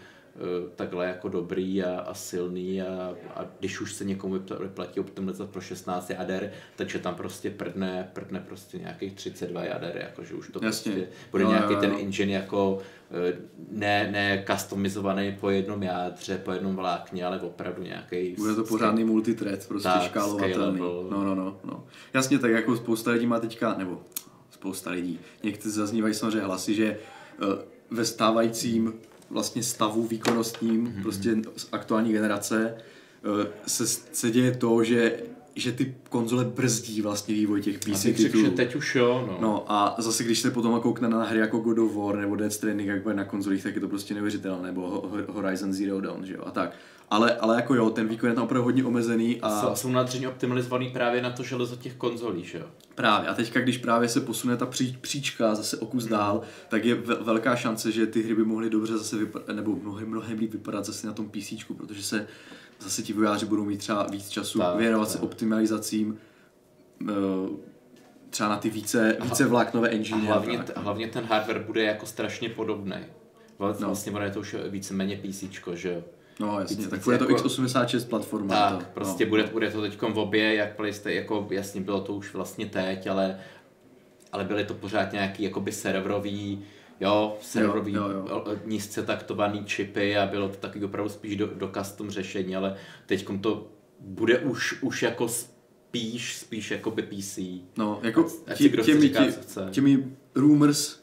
[0.75, 5.61] takhle jako dobrý a, a silný a, a když už se někomu vyplatí optimalizovat pro
[5.61, 10.91] 16 jader, takže tam prostě prdne, prdne prostě nějakých 32 jader, jakože už to Jasně.
[10.91, 13.37] prostě bude no, nějaký jo, ten engine jako Eh,
[13.71, 18.35] ne, ne customizovaný po jednom jádře, po jednom vlákně, ale opravdu nějaký.
[18.37, 20.79] Bude to pořádný multithread, prostě tak, škálovatelný.
[20.79, 21.83] No, no, no, no.
[22.13, 24.01] Jasně, tak jako spousta lidí má teďka, nebo
[24.59, 26.99] spousta lidí, někteří zaznívají samozřejmě hlasy, že
[27.41, 27.47] uh,
[27.91, 28.93] ve stávajícím
[29.29, 31.01] vlastně stavu výkonnostním, mm-hmm.
[31.01, 31.35] prostě
[31.71, 32.75] aktuální generace,
[33.25, 35.19] uh, se, se děje to, že
[35.59, 38.43] že ty konzole brzdí vlastně vývoj těch PC Abych titulů.
[38.43, 39.37] Řekl, že teď už jo, no.
[39.41, 39.65] no.
[39.67, 42.89] a zase když se potom koukne na hry jako God of War nebo Death Stranding,
[42.89, 46.43] jak bude na konzolích, tak je to prostě neuvěřitelné, nebo Horizon Zero Dawn, že jo,
[46.45, 46.75] a tak.
[47.11, 49.41] Ale, ale jako jo, ten výkon je tam opravdu hodně omezený.
[49.41, 49.47] A...
[49.47, 52.65] a jsou nadřeně optimalizovaný právě na to železo těch konzolí, že jo?
[52.95, 53.29] Právě.
[53.29, 56.95] A teďka, když právě se posune ta pří, příčka zase o kus dál, tak je
[57.21, 60.85] velká šance, že ty hry by mohly dobře zase vypadat, nebo mnohem, mnohem líp vypadat
[60.85, 62.27] zase na tom PC, protože se
[62.79, 65.11] zase ti vojáři budou mít třeba víc času tak, věnovat tak.
[65.11, 66.17] se optimalizacím
[67.01, 67.13] eh,
[68.29, 70.21] třeba na ty více, více vláknové engine.
[70.21, 72.97] A hlavně, t- hlavně ten hardware bude jako strašně podobný.
[73.59, 73.87] Vlastně, no.
[73.87, 76.03] vlastně je to už víceméně PC, že jo.
[76.39, 78.55] No jasně, tak bude to jako, X86 platforma.
[78.55, 79.29] Tak, to, prostě no.
[79.29, 83.07] bude, bude to teď v obě, jak PlayStation, jako jasně bylo to už vlastně teď,
[83.07, 83.39] ale,
[84.31, 86.65] ale byly to pořád nějaký jakoby serverový,
[86.99, 88.55] jo, serverový, jo, jo, jo.
[88.65, 93.27] nízce taktovaný čipy a bylo to taky opravdu spíš do, do custom řešení, ale teď
[93.41, 93.67] to
[93.99, 97.39] bude už, už jako spíš, spíš jako by PC.
[97.77, 100.03] No, jako ať, tě, ať těmi, říká, tě, těmi
[100.35, 100.99] rumors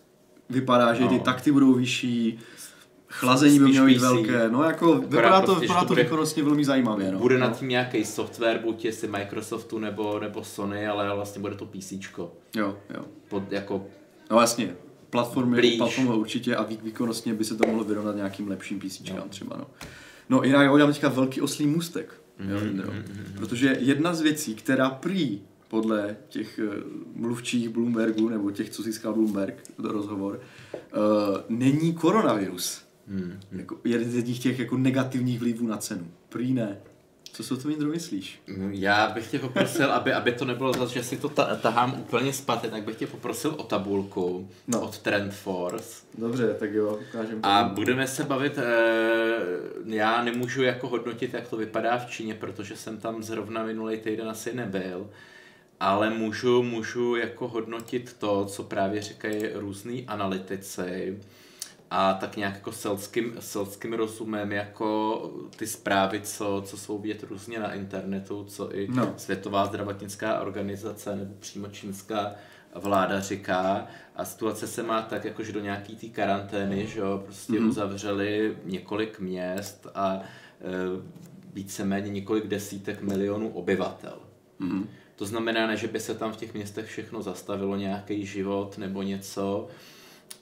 [0.51, 1.09] vypadá, že no.
[1.09, 2.39] ty takty budou vyšší,
[3.09, 7.13] chlazení by mělo být velké, no jako vypadá to, prostě, vypadá to výkonnostně velmi zajímavě.
[7.13, 7.19] No.
[7.19, 11.67] Bude na tím nějaký software, buď jestli Microsoftu nebo, nebo Sony, ale vlastně bude to
[11.67, 11.93] PC.
[12.57, 13.05] Jo, jo.
[13.29, 13.87] Pod, jako
[14.31, 14.77] no vlastně,
[15.11, 19.25] platformy, platforma určitě a výkonnostně by se to mohlo vyrovnat nějakým lepším PC no.
[19.29, 19.57] třeba.
[19.57, 19.67] No.
[20.29, 22.21] no jinak já udělám teďka velký oslý můstek.
[22.41, 22.51] Mm-hmm.
[22.51, 23.39] Jo, mm-hmm.
[23.39, 26.75] Protože jedna z věcí, která prý podle těch uh,
[27.15, 30.41] mluvčích Bloombergu, nebo těch, co získal Bloomberg, to rozhovor,
[30.75, 31.01] uh,
[31.49, 32.87] není koronavirus.
[33.09, 33.33] Hmm.
[33.53, 36.07] Jako jeden z těch jako negativních vlivů na cenu.
[36.29, 36.79] Prý ne.
[37.37, 38.41] Co si o tom Jindro myslíš?
[38.71, 42.33] Já bych tě poprosil, aby, aby to nebylo zase, že si to ta, tahám úplně
[42.33, 44.81] spaty, tak bych tě poprosil o tabulku no.
[44.81, 46.05] od Trendforce.
[46.19, 47.41] Dobře, tak jo, ukážem.
[47.43, 48.65] A budeme se bavit, e,
[49.87, 54.29] já nemůžu jako hodnotit, jak to vypadá v Číně, protože jsem tam zrovna minulý týden
[54.29, 55.11] asi nebyl,
[55.81, 61.19] ale můžu, můžu jako hodnotit to, co právě říkají různí analytici,
[61.91, 65.21] a tak nějak jako selským, selským rozumem jako
[65.57, 69.15] ty zprávy, co, co jsou vidět různě na internetu, co i no.
[69.17, 72.35] Světová zdravotnická organizace nebo přímo čínská
[72.75, 77.23] vláda říká a situace se má tak, jako že do nějaký té karantény, že jo,
[77.25, 77.69] prostě mm-hmm.
[77.69, 80.23] uzavřeli několik měst a e,
[81.53, 84.19] víceméně několik desítek milionů obyvatel.
[84.61, 84.87] Mm-hmm.
[85.17, 89.03] To znamená, ne, že by se tam v těch městech všechno zastavilo, nějaký život nebo
[89.03, 89.69] něco,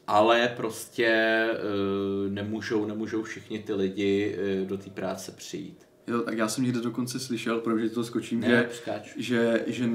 [0.07, 5.87] ale prostě uh, nemůžou, nemůžou všichni ty lidi uh, do té práce přijít.
[6.07, 9.89] Jo, tak já jsem někde dokonce slyšel, protože to skočím, ne, že, že, že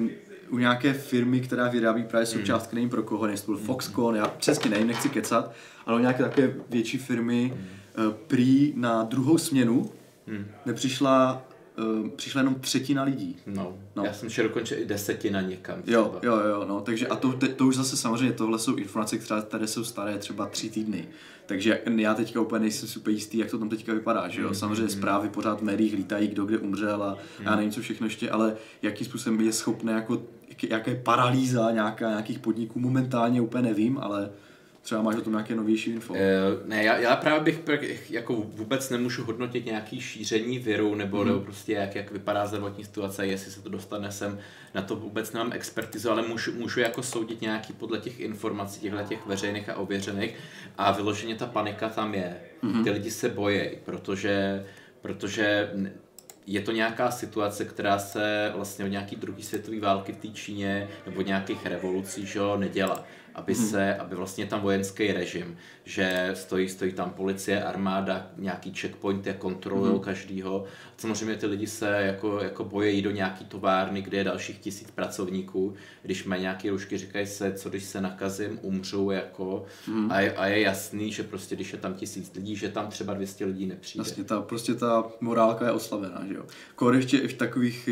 [0.49, 2.39] u nějaké firmy, která vyrábí právě hmm.
[2.39, 2.75] součástky, hmm.
[2.75, 3.65] nevím pro koho, byl hmm.
[3.65, 5.51] Foxconn, já přesně nevím, nechci kecat,
[5.85, 9.91] ale u nějaké takové větší firmy uh, prý na druhou směnu
[10.27, 10.45] hmm.
[10.65, 11.45] nepřišla
[11.79, 13.37] uh, přišla jenom třetina lidí.
[13.47, 14.05] No, no.
[14.05, 15.81] já jsem šel dokonce i desetina někam.
[15.81, 15.97] Třeba.
[16.01, 19.41] Jo, jo, jo, no, takže a to, to už zase samozřejmě, tohle jsou informace, které
[19.41, 21.07] tady jsou staré třeba tři týdny.
[21.45, 24.47] Takže já teďka úplně nejsem super jistý, jak to tam teďka vypadá, že jo.
[24.47, 27.81] Mm, samozřejmě mm, zprávy pořád v médiích lítají, kdo kde umřel a já nevím co
[27.81, 30.21] všechno ještě, ale jakým způsobem je schopné jako,
[30.69, 34.29] jaké paralýza nějaká, nějakých podniků momentálně úplně nevím, ale
[34.81, 36.13] Třeba máš o tom nějaké novější info?
[36.13, 36.19] Uh,
[36.65, 37.61] ne, já, já právě bych
[38.09, 41.27] jako vůbec nemůžu hodnotit nějaký šíření viru nebo, mm.
[41.27, 44.39] nebo prostě jak, jak vypadá zdravotní situace, jestli se to dostane sem,
[44.73, 49.03] na to vůbec nemám expertizu, ale můžu, můžu jako soudit nějaký podle těch informací, těchto
[49.03, 50.35] těch veřejných a ověřených
[50.77, 52.37] a vyloženě ta panika tam je.
[52.61, 52.83] Mm.
[52.83, 54.65] Ty lidi se bojí, protože,
[55.01, 55.71] protože
[56.47, 60.87] je to nějaká situace, která se vlastně od nějaký druhé světové války v té Číně
[61.05, 63.05] nebo nějakých revolucí že neděla
[63.39, 63.67] aby hmm.
[63.67, 69.91] se, aby vlastně tam vojenský režim, že stojí, stojí tam policie, armáda, nějaký checkpointy kontrolují
[69.91, 69.99] hmm.
[69.99, 70.65] každýho.
[70.97, 75.73] Samozřejmě ty lidi se jako, jako bojejí do nějaký továrny, kde je dalších tisíc pracovníků.
[76.01, 79.65] Když mají nějaké rušky, říkají se, co když se nakazím, umřu jako.
[79.85, 80.11] Hmm.
[80.11, 83.13] A, je, a je jasný, že prostě když je tam tisíc lidí, že tam třeba
[83.13, 84.03] 200 lidí nepřijde.
[84.03, 86.43] Vlastně ta, prostě ta morálka je oslavená, že jo.
[86.75, 87.89] Kor ještě v takových,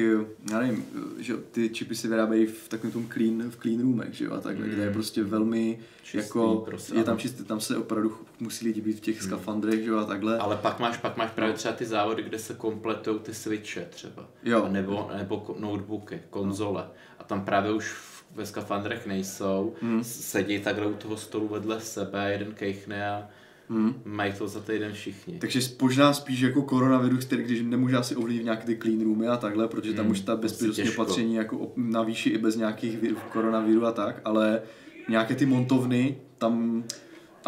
[0.52, 0.86] já nevím,
[1.20, 4.42] že ty čipy se vyrábějí v takovém tom clean, v clean roomech, že jo, a
[4.42, 4.76] takhle, hmm.
[4.76, 8.82] kde je prostě velmi, čistý, jako, prostě, je tam čistý, tam se opravdu musí lidi
[8.82, 9.28] být v těch hmm.
[9.28, 10.38] skafandrech, že jo, a takhle.
[10.38, 14.28] Ale pak máš, pak máš právě třeba ty závody, kde se kompletují ty switche třeba,
[14.44, 14.64] jo.
[14.64, 16.92] A nebo, nebo notebooky, konzole, no.
[17.20, 17.96] a tam právě už
[18.36, 20.04] ve skafandrech nejsou, hmm.
[20.04, 23.30] sedí takhle u toho stolu vedle sebe, jeden kejchne a
[23.70, 24.02] Hmm.
[24.06, 25.40] Mají to za týden všichni.
[25.40, 29.38] Takže možná spíš jako koronavirus, který když nemůže asi ovlivnit nějaké ty clean roomy a
[29.38, 30.12] takhle, protože tam hmm.
[30.12, 32.98] už ta bezpečnostní opatření jako na výši i bez nějakých
[33.32, 34.62] koronavirů a tak, ale
[35.10, 36.84] nějaké ty montovny, tam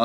[0.00, 0.04] a,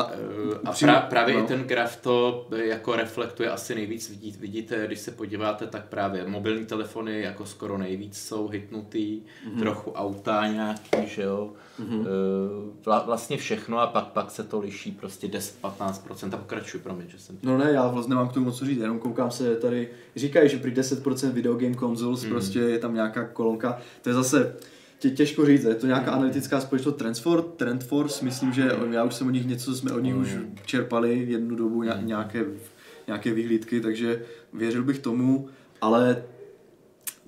[0.64, 1.44] a pra, právě no.
[1.44, 4.10] i ten graf to jako reflektuje asi nejvíc.
[4.10, 9.58] Vidíte, vidíte, když se podíváte, tak právě mobilní telefony jako skoro nejvíc jsou hitnutý, mm-hmm.
[9.58, 11.52] trochu auta nějaký, že jo.
[11.80, 12.04] Mm-hmm.
[12.84, 17.18] Vla, vlastně všechno a pak, pak se to liší prostě 10-15% a pokračuju, promiň, že
[17.18, 17.38] jsem...
[17.42, 20.58] No ne, já vlastně nemám k tomu co říct, jenom koukám se tady, říkají, že
[20.58, 22.30] při 10% video game consoles mm.
[22.30, 24.56] prostě je tam nějaká kolonka, to je zase
[25.10, 29.26] tě, těžko říct, je to nějaká analytická společnost Trendforce, Trendforce, myslím, že já už jsem
[29.26, 30.56] o nich něco, jsme od nich už mm.
[30.66, 32.44] čerpali jednu dobu nějaké,
[33.06, 35.48] nějaké vyhlídky, takže věřil bych tomu,
[35.80, 36.22] ale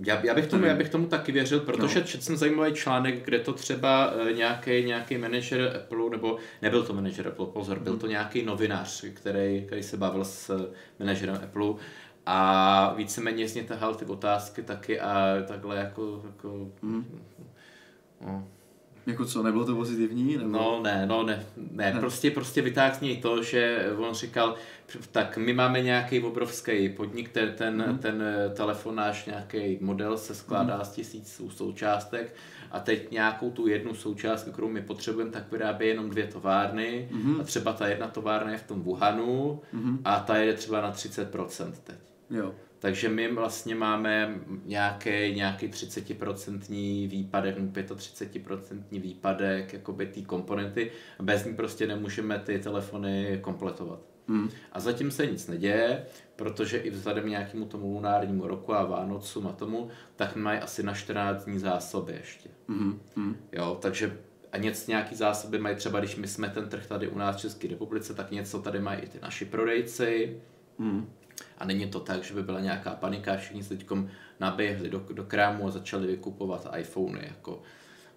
[0.05, 2.07] já, já, bych tomu, já bych tomu taky věřil, protože no.
[2.07, 7.29] četl jsem zajímavý článek, kde to třeba nějaký, nějaký manažer Apple nebo nebyl to manažer
[7.29, 11.75] Apple, pozor, byl to nějaký novinář, který, který se bavil s manažerem Apple
[12.31, 17.23] a víceméně z něj tahal ty otázky taky a takhle jako, jako mm.
[18.27, 18.49] No.
[19.09, 20.37] Jako co, nebylo to pozitivní?
[20.37, 20.49] Nebo...
[20.49, 22.01] No ne, no ne, ne, ne.
[22.01, 24.55] prostě, prostě něj to, že on říkal,
[25.13, 27.99] tak my máme nějaký obrovský podnik, ten, ten, mm.
[27.99, 28.23] ten
[28.55, 30.85] telefonář, nějaký model se skládá mm.
[30.85, 32.35] z tisíců součástek
[32.71, 37.41] a teď nějakou tu jednu součást, kterou my potřebujeme, tak vyrábí jenom dvě továrny mm.
[37.41, 39.99] a třeba ta jedna továrna je v tom Wuhanu mm.
[40.05, 41.97] a ta je třeba na 30% teď.
[42.31, 42.55] Jo.
[42.79, 51.45] Takže my vlastně máme nějaký, nějaký 30% výpadek, 35% výpadek jakoby té komponenty a bez
[51.45, 54.01] ní prostě nemůžeme ty telefony kompletovat.
[54.29, 54.51] Hmm.
[54.73, 56.07] A zatím se nic neděje,
[56.37, 60.95] protože i vzhledem nějakému tomu lunárnímu roku a Vánocům a tomu, tak mají asi na
[60.95, 62.49] 14 dní zásoby ještě.
[62.69, 63.01] Hmm.
[63.17, 63.37] Hmm.
[63.53, 64.19] Jo, takže
[64.53, 67.41] a něco, nějaký zásoby mají třeba, když my jsme ten trh tady u nás v
[67.41, 70.41] České republice, tak něco tady mají i ty naši prodejci.
[70.79, 71.11] Hmm.
[71.59, 73.87] A není to tak, že by byla nějaká panika, všichni se teď
[74.41, 77.21] naběhli do, do krámu a začali vykupovat iPhony.
[77.29, 77.63] Jako.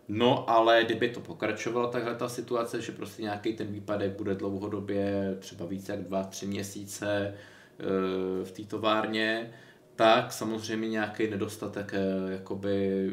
[0.08, 5.36] No ale kdyby to pokračovalo takhle ta situace, že prostě nějaký ten výpadek bude dlouhodobě
[5.40, 7.34] třeba více jak dva, tři měsíce e,
[8.46, 9.52] v té továrně,
[9.96, 13.10] tak samozřejmě nějaký nedostatek e, jakoby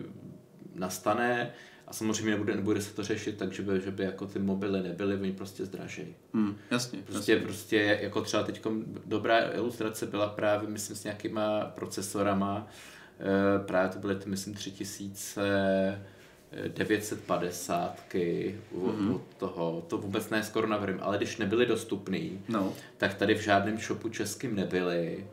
[0.74, 1.50] nastane
[1.88, 4.82] a samozřejmě nebude, nebude se to řešit tak, že by, že by jako ty mobily
[4.82, 6.14] nebyly, oni prostě zdražejí.
[6.34, 6.98] Hmm, jasně.
[7.02, 7.46] Prostě, jasně.
[7.46, 8.66] prostě jako třeba teď
[9.04, 12.66] dobrá ilustrace byla právě, myslím, s nějakýma procesorama,
[13.20, 15.98] e, právě to byly ty, myslím, 3000
[16.68, 19.14] 950 mm-hmm.
[19.14, 22.72] od toho, to vůbec ne skoro navrím, ale když nebyly dostupný, no.
[22.96, 25.26] tak tady v žádném shopu českým nebyly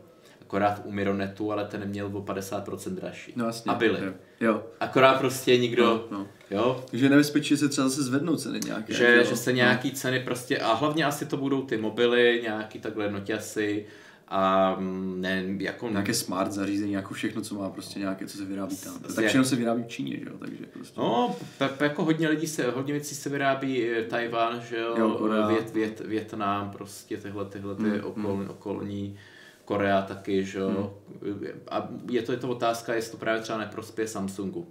[0.46, 3.32] akorát u Mironetu, ale ten měl o 50% dražší.
[3.36, 4.00] No, jasně, a byly.
[4.04, 4.12] Jo.
[4.40, 4.66] jo.
[4.80, 6.26] Akorát prostě nikdo, no, no.
[6.50, 6.84] jo.
[6.90, 8.94] Takže nebezpečí, že se třeba zase zvednou ceny nějaké.
[8.94, 9.24] Že, jo?
[9.24, 9.94] že se nějaký no.
[9.94, 13.86] ceny prostě, a hlavně asi to budou ty mobily, nějaký takhle noťasy,
[14.28, 15.88] a mm, ne, jako...
[15.88, 18.98] Nějaké smart zařízení, jako všechno, co má prostě nějaké, co se vyrábí tam.
[18.98, 21.00] Tak všechno se vyrábí v Číně, že jo, takže prostě...
[21.00, 24.94] No, pe, pe, jako hodně lidí se, hodně věcí se vyrábí eh, Tajván, že jo,
[24.98, 28.50] jo Vět, Vět, Větnam, prostě tyhle, tyhle ty mm, okol, mm.
[28.50, 29.18] okolní
[29.66, 30.94] Korea taky, že jo.
[31.22, 31.46] Hmm.
[31.70, 34.66] A je to, je to otázka, jestli to právě třeba neprospěje Samsungu.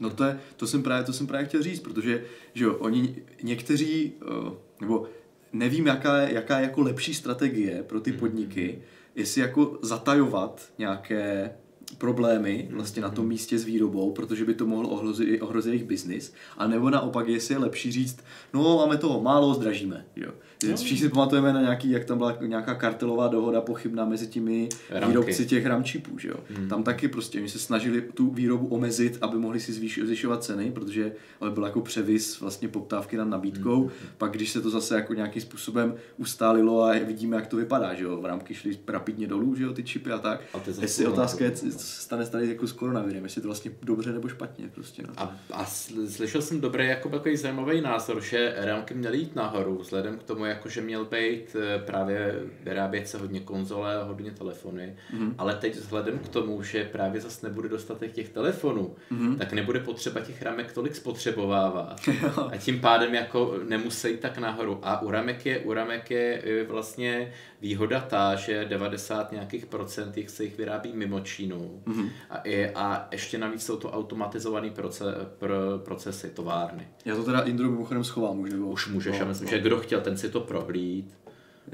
[0.00, 2.24] No to, je, to, jsem právě, to jsem právě chtěl říct, protože
[2.54, 5.06] že jo, oni někteří, uh, nebo
[5.52, 8.20] nevím, jaká je, jaká je jako lepší strategie pro ty hmm.
[8.20, 8.82] podniky,
[9.14, 11.54] jestli jako zatajovat nějaké
[11.98, 12.76] problémy hmm.
[12.76, 16.66] vlastně na tom místě s výrobou, protože by to mohlo ohrozit, ohrozit jejich biznis, a
[16.66, 18.18] nebo naopak, jestli je lepší říct,
[18.54, 20.04] no máme toho málo, zdražíme.
[20.16, 20.32] Jo.
[20.68, 20.76] No.
[20.76, 25.08] Všichni si pamatujeme na nějaký, jak tam byla nějaká kartelová dohoda pochybná mezi těmi Ramky.
[25.08, 26.36] výrobci těch ramčipů, že jo.
[26.50, 26.68] Hmm.
[26.68, 30.70] Tam taky prostě, oni se snažili tu výrobu omezit, aby mohli si zvýš, zvyšovat ceny,
[30.70, 33.80] protože ale byl jako převis vlastně poptávky nad nabídkou.
[33.80, 33.90] Hmm.
[34.18, 38.04] Pak když se to zase jako nějakým způsobem ustálilo a vidíme, jak to vypadá, že
[38.04, 38.20] jo.
[38.22, 40.40] Rámky šly rapidně dolů, že jo, ty čipy a tak.
[40.54, 41.50] A Jestli otázka je,
[41.80, 45.02] co se stane tady jako s koronavirem, jestli to vlastně dobře nebo špatně prostě.
[45.02, 45.12] No.
[45.16, 45.64] A, a
[46.08, 50.44] slyšel jsem dobrý jako takový zajímavý názor, že rámky měly jít nahoru, vzhledem k tomu,
[50.44, 55.34] jakože měl být eh, právě vyrábět se hodně konzole a hodně telefony, mm-hmm.
[55.38, 59.38] ale teď vzhledem k tomu, že právě zase nebude dostatek těch telefonů, mm-hmm.
[59.38, 62.00] tak nebude potřeba těch ramek tolik spotřebovávat
[62.52, 64.78] a tím pádem jako nemusí tak nahoru.
[64.82, 70.30] A u ramek je, u ramek je vlastně výhoda ta, že 90 nějakých procent jich
[70.30, 72.10] se jich vyrábí mimo Čínu mm-hmm.
[72.30, 75.04] a, je, a ještě navíc jsou to automatizované proce,
[75.38, 76.88] pro, procesy, továrny.
[77.04, 78.66] Já to teda Indro mimochodem schovám už, nebo?
[78.66, 79.50] Už můžeš, no, já myslím, no.
[79.50, 81.18] že kdo chtěl, ten si to prohlíd.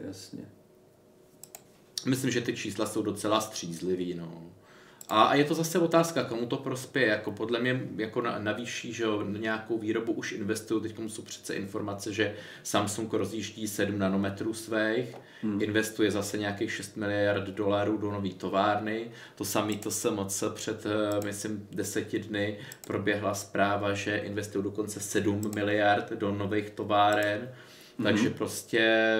[0.06, 0.44] Jasně.
[2.06, 4.42] Myslím, že ty čísla jsou docela střízlivý, no.
[5.08, 7.06] A, je to zase otázka, komu to prospěje.
[7.06, 9.04] Jako podle mě jako na, navýší, že
[9.38, 10.82] nějakou výrobu už investují.
[10.82, 15.62] Teď jsou přece informace, že Samsung rozjíždí 7 nanometrů svých, hmm.
[15.62, 19.10] investuje zase nějakých 6 miliard dolarů do nové továrny.
[19.34, 25.00] To samý to se moc před, eh, myslím, deseti dny proběhla zpráva, že investují dokonce
[25.00, 27.48] 7 miliard do nových továren.
[28.02, 28.34] Takže mm-hmm.
[28.34, 29.14] prostě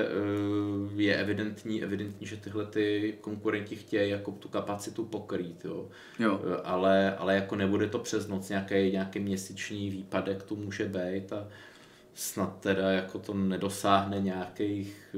[0.92, 5.88] uh, je evidentní, evidentní, že tyhle ty konkurenti chtějí jako tu kapacitu pokrýt, jo.
[6.18, 6.38] jo.
[6.38, 11.32] Uh, ale, ale jako nebude to přes noc, nějaký, nějaký měsíční výpadek tu může být
[11.32, 11.48] a
[12.14, 15.16] snad teda jako to nedosáhne nějakých,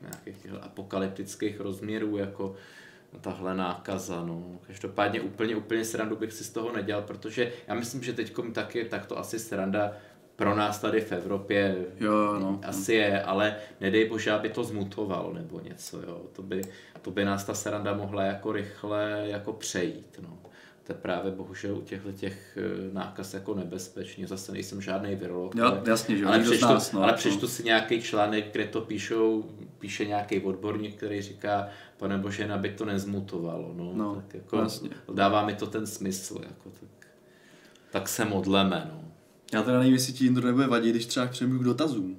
[0.00, 2.56] nějakých apokalyptických rozměrů, jako
[3.20, 4.58] tahle nákaza, no.
[4.66, 8.84] Každopádně úplně, úplně srandu bych si z toho nedělal, protože já myslím, že teď taky
[8.84, 9.96] tak to asi sranda
[10.40, 12.60] pro nás tady v Evropě jo, no.
[12.66, 16.20] asi je, ale nedej bože, aby to zmutovalo nebo něco, jo.
[16.32, 16.62] To by,
[17.02, 20.38] to by nás ta sranda mohla jako rychle jako přejít, no.
[20.86, 24.26] to je právě bohužel u těchto těch eh, nákaz jako nebezpečný.
[24.26, 25.54] Zase nejsem žádný virolog.
[25.54, 27.02] Jo, ale, jasně, že ale přečtu, nás, no.
[27.02, 29.44] ale přečtu si nějaký článek, kde to píšou,
[29.78, 33.72] píše nějaký odborník, který říká, pane bože, aby to nezmutovalo.
[33.76, 34.90] No, No, tak jako jasně.
[35.14, 36.34] dává mi to ten smysl.
[36.42, 37.08] Jako, tak,
[37.90, 38.90] tak se modleme.
[38.92, 39.09] No.
[39.52, 42.16] Já teda nevím, jestli ti Jindro nebude vadit, když třeba přejdu k dotazům.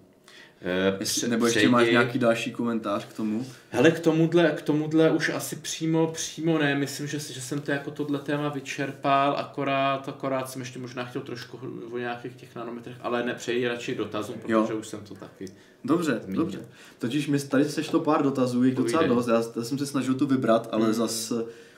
[0.63, 3.45] Eh, Jestli, nebo ještě přejdi- máš nějaký další komentář k tomu?
[3.69, 7.71] Hele, k tomuhle, k tomuhle už asi přímo, přímo ne, myslím, že, že jsem to
[7.71, 11.59] jako tohle téma vyčerpal, akorát, akorát jsem ještě možná chtěl trošku
[11.91, 14.61] o nějakých těch nanometrech, ale nepřeji radši dotazům, Jo.
[14.61, 15.45] protože už jsem to taky.
[15.85, 16.41] Dobře, Zmínil.
[16.43, 16.59] dobře.
[16.99, 20.27] Totiž mi tady sešlo pár dotazů, jich docela dost, já, já jsem se snažil tu
[20.27, 20.93] vybrat, ale Mm.
[20.93, 21.33] zas,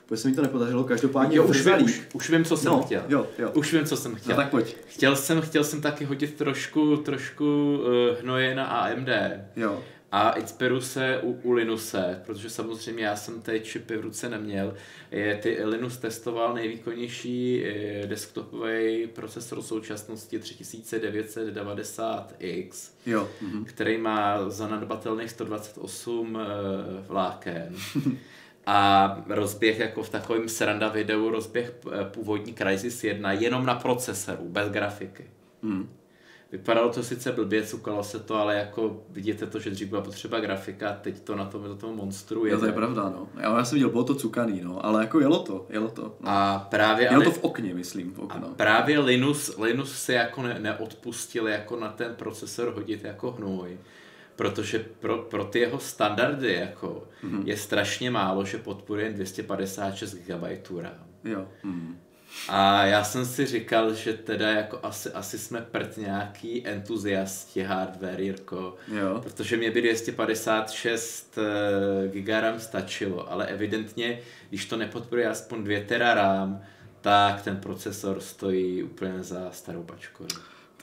[0.05, 2.81] úplně se mi to nepodařilo, každopádně Jo, už, vím, už, už vím, co jsem no,
[2.83, 3.03] chtěl.
[3.09, 3.51] Jo, jo.
[3.53, 4.35] Už vím, co jsem No chtěl.
[4.35, 4.75] tak pojď.
[4.87, 7.85] Chtěl jsem, chtěl jsem taky hodit trošku, trošku uh,
[8.21, 9.09] hnoje na AMD.
[9.55, 9.83] Jo.
[10.11, 14.73] A inspiruju se u, u Linuse, protože samozřejmě já jsem ty čipy v ruce neměl.
[15.11, 22.69] Je, ty Linus testoval nejvýkonnější eh, desktopový procesor v současnosti 3990X,
[23.05, 23.29] Jo.
[23.41, 23.65] Mhm.
[23.65, 26.45] který má zanedbatelných 128 eh,
[27.07, 27.75] vláken.
[28.65, 34.49] A rozběh jako v takovém sranda videu, rozběh eh, původní Crysis 1 jenom na procesoru,
[34.49, 35.25] bez grafiky.
[35.61, 35.89] Mhm.
[36.51, 40.39] Vypadalo to sice blbě, cukalo se to, ale jako vidíte to, že dřív byla potřeba
[40.39, 43.27] grafika, teď to na tom, na tom monstru Jo, to je pravda, no.
[43.39, 46.01] Já, já jsem viděl, bylo to cukaný, no, ale jako jelo to, jelo to.
[46.01, 46.29] No.
[46.29, 48.47] A právě, Jelo ale, to v okně, myslím, v a okno.
[48.55, 53.77] právě Linus, Linus se jako ne, neodpustil jako na ten procesor hodit jako hnůj.
[54.35, 57.43] Protože pro, pro ty jeho standardy jako Mhm.
[57.45, 61.05] je strašně málo, že podporuje jen 256 GB RAM.
[61.23, 61.47] Jo.
[61.63, 61.99] Mhm.
[62.49, 68.19] A já jsem si říkal, že teda jako asi, asi jsme prd nějaký entuziasti hardware,
[68.21, 68.75] Jirko.
[68.87, 69.19] Jo.
[69.23, 74.19] Protože mě by 256 eh, GB RAM stačilo, ale evidentně,
[74.49, 76.61] když to nepodporuje aspoň 2 tera RAM,
[77.01, 80.25] tak ten procesor stojí úplně za starou bačku.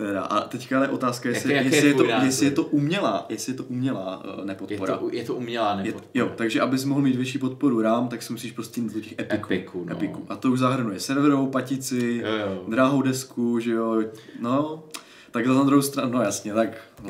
[0.06, 2.26] Teda, a teďka ale otázka, jestli, Jaký- jaký jestli, je je to, názor?
[2.26, 4.96] jestli je to umělá, jestli je to umělá uh, Je nepodpora.
[4.96, 6.10] to, je to umělá Je, nepodpora.
[6.14, 9.12] jo, takže abys mohl mít vyšší podporu RAM, tak si musíš prostě jít do těch
[9.18, 9.52] epiků.
[9.52, 9.92] Epiku, no.
[9.92, 10.26] Epiku.
[10.28, 12.64] A to už zahrnuje serverovou patici, Jo, jo.
[12.68, 14.02] drahou desku, že jo,
[14.40, 14.82] no,
[15.30, 16.68] tak za na druhou stranu, no jasně, tak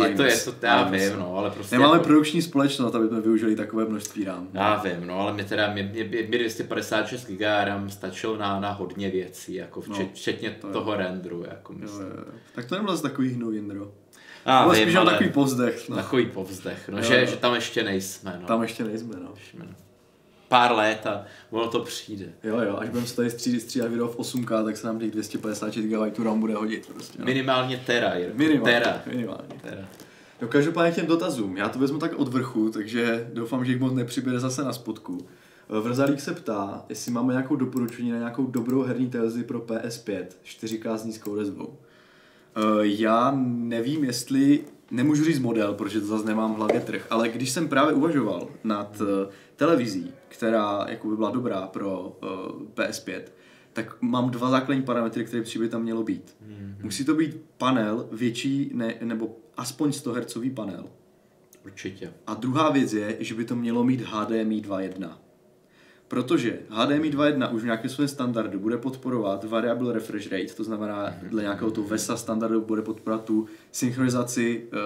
[0.08, 1.76] Je to, je to, já vím, no, ale prostě...
[1.76, 4.48] Nemáme jako, produkční společnost, aby jsme využili takové množství RAM.
[4.52, 8.70] Já vím, no, ale mě teda, mě, mě, mě 256 GB RAM stačilo na, na
[8.72, 10.72] hodně věcí, jako včet, No, včetně to je.
[10.72, 12.02] toho renderu, jako Jo, myslím.
[12.06, 12.32] jo, jo.
[12.54, 13.92] Tak to nebylo zase takový hnůj, Jindro.
[14.46, 15.96] Já Bylo vím, ale takový povzdech, no.
[15.96, 17.26] takový povzdech, no, Jo, že, jo.
[17.26, 18.46] že tam ještě nejsme, no.
[18.46, 19.32] Tam ještě nejsme, no.
[19.50, 19.74] Jsme, no.
[20.50, 22.26] Pár let a ono to přijde.
[22.44, 25.10] Jo, jo, až budeme se tady střídat, střídat video v 8K, tak se nám těch
[25.10, 27.18] 256 GB RAM bude hodit prostě.
[27.18, 27.24] No.
[27.24, 28.38] Minimálně tera, Jirko.
[28.38, 29.02] Minimálně, Tera.
[29.06, 29.48] minimálně.
[29.62, 29.88] tera.
[30.42, 31.56] No každopádně k těm dotazům.
[31.56, 35.26] Já to vezmu tak od vrchu, takže doufám, že jich moc nepřibude zase na spodku.
[35.82, 40.94] Vrzalík se ptá, jestli máme nějakou doporučení na nějakou dobrou herní televizi pro PS5, 4K
[40.94, 41.78] s nízkou rezbou.
[42.56, 47.28] Eh, Já nevím, jestli, nemůžu říct model, protože to zase nemám v hlavě trh, ale
[47.28, 49.28] když jsem právě uvažoval nad eh,
[49.60, 52.26] televizí, která jako by byla dobrá pro eh,
[52.74, 53.22] PS5,
[53.72, 56.36] tak mám dva základní parametry, které by tam mělo být.
[56.82, 60.84] Musí to být panel větší, ne, nebo aspoň 100 Hz panel.
[61.64, 62.12] Určitě.
[62.26, 65.10] A druhá věc je, že by to mělo mít HDMI 2.1.
[66.08, 71.14] Protože HDMI 2.1 už v nějakém svém standardu bude podporovat variable refresh rate, to znamená
[71.22, 74.76] dle nějakého toho VESA standardu bude podporovat tu synchronizaci eh,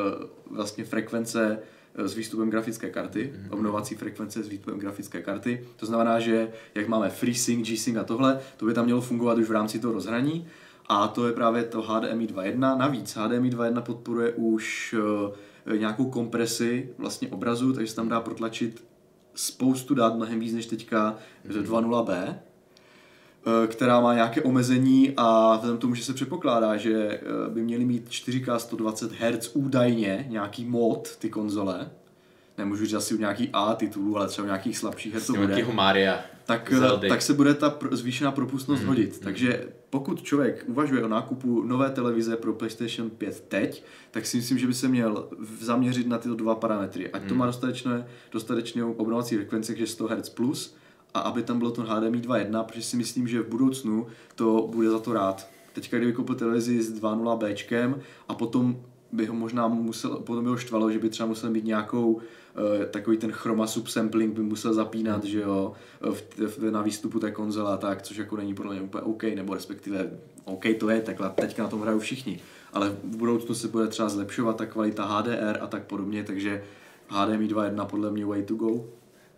[0.51, 1.59] vlastně frekvence
[1.95, 5.66] s výstupem grafické karty, obnovací frekvence s výstupem grafické karty.
[5.76, 9.49] To znamená, že jak máme FreeSync, G-Sync a tohle, to by tam mělo fungovat už
[9.49, 10.47] v rámci toho rozhraní.
[10.88, 12.78] A to je právě to HDMI 2.1.
[12.78, 14.95] Navíc HDMI 2.1 podporuje už
[15.66, 18.84] eh, nějakou kompresi vlastně obrazu, takže se tam dá protlačit
[19.34, 21.16] spoustu dát, mnohem víc než teďka
[21.49, 22.38] 2.0b, eh,
[23.66, 27.20] která má nějaké omezení a vzhledem tomu, že se předpokládá, že eh,
[27.51, 31.90] by měly mít 4K 120 Hz údajně nějaký mod ty konzole,
[32.59, 35.64] nemůžu říct asi u nějaký A titulů, ale třeba u nějakých slabších her to bude
[35.72, 36.20] Maria.
[36.47, 37.09] tak, Zeldy.
[37.09, 39.14] tak se bude ta pr- zvýšená propustnost mm, hodit.
[39.14, 39.20] Mm.
[39.24, 44.59] Takže pokud člověk uvažuje o nákupu nové televize pro PlayStation 5 teď, tak si myslím,
[44.59, 45.28] že by se měl
[45.61, 47.11] zaměřit na tyto dva parametry.
[47.11, 50.76] Ať to má dostatečné, dostatečnou obnovací frekvenci, takže 100 Hz plus,
[51.15, 54.91] a aby tam bylo to HDMI 2.1, protože si myslím, že v budoucnu to bude
[54.91, 55.49] za to rád.
[55.73, 58.77] Teďka, kdyby koupil televizi s 2.0 Bčkem a potom
[59.12, 62.87] by ho možná musel, potom by ho štvalo, že by třeba musel mít nějakou eh,
[62.87, 67.73] takový ten chroma subsampling by musel zapínat, že jo, v, v, na výstupu té konzole
[67.73, 70.11] a tak, což jako není podle mě úplně OK, nebo respektive
[70.45, 72.41] OK to je, takhle teďka na tom hrajou všichni,
[72.73, 76.65] ale v budoucnu se bude třeba zlepšovat ta kvalita HDR a tak podobně, takže
[77.09, 78.85] HDMI 2.1 podle mě way to go.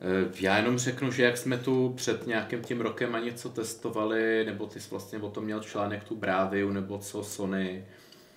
[0.01, 4.45] Eh, Já jenom řeknu, že jak jsme tu před nějakým tím rokem a něco testovali,
[4.47, 7.85] nebo ty jsi vlastně o tom měl článek tu Braviu, nebo co Sony,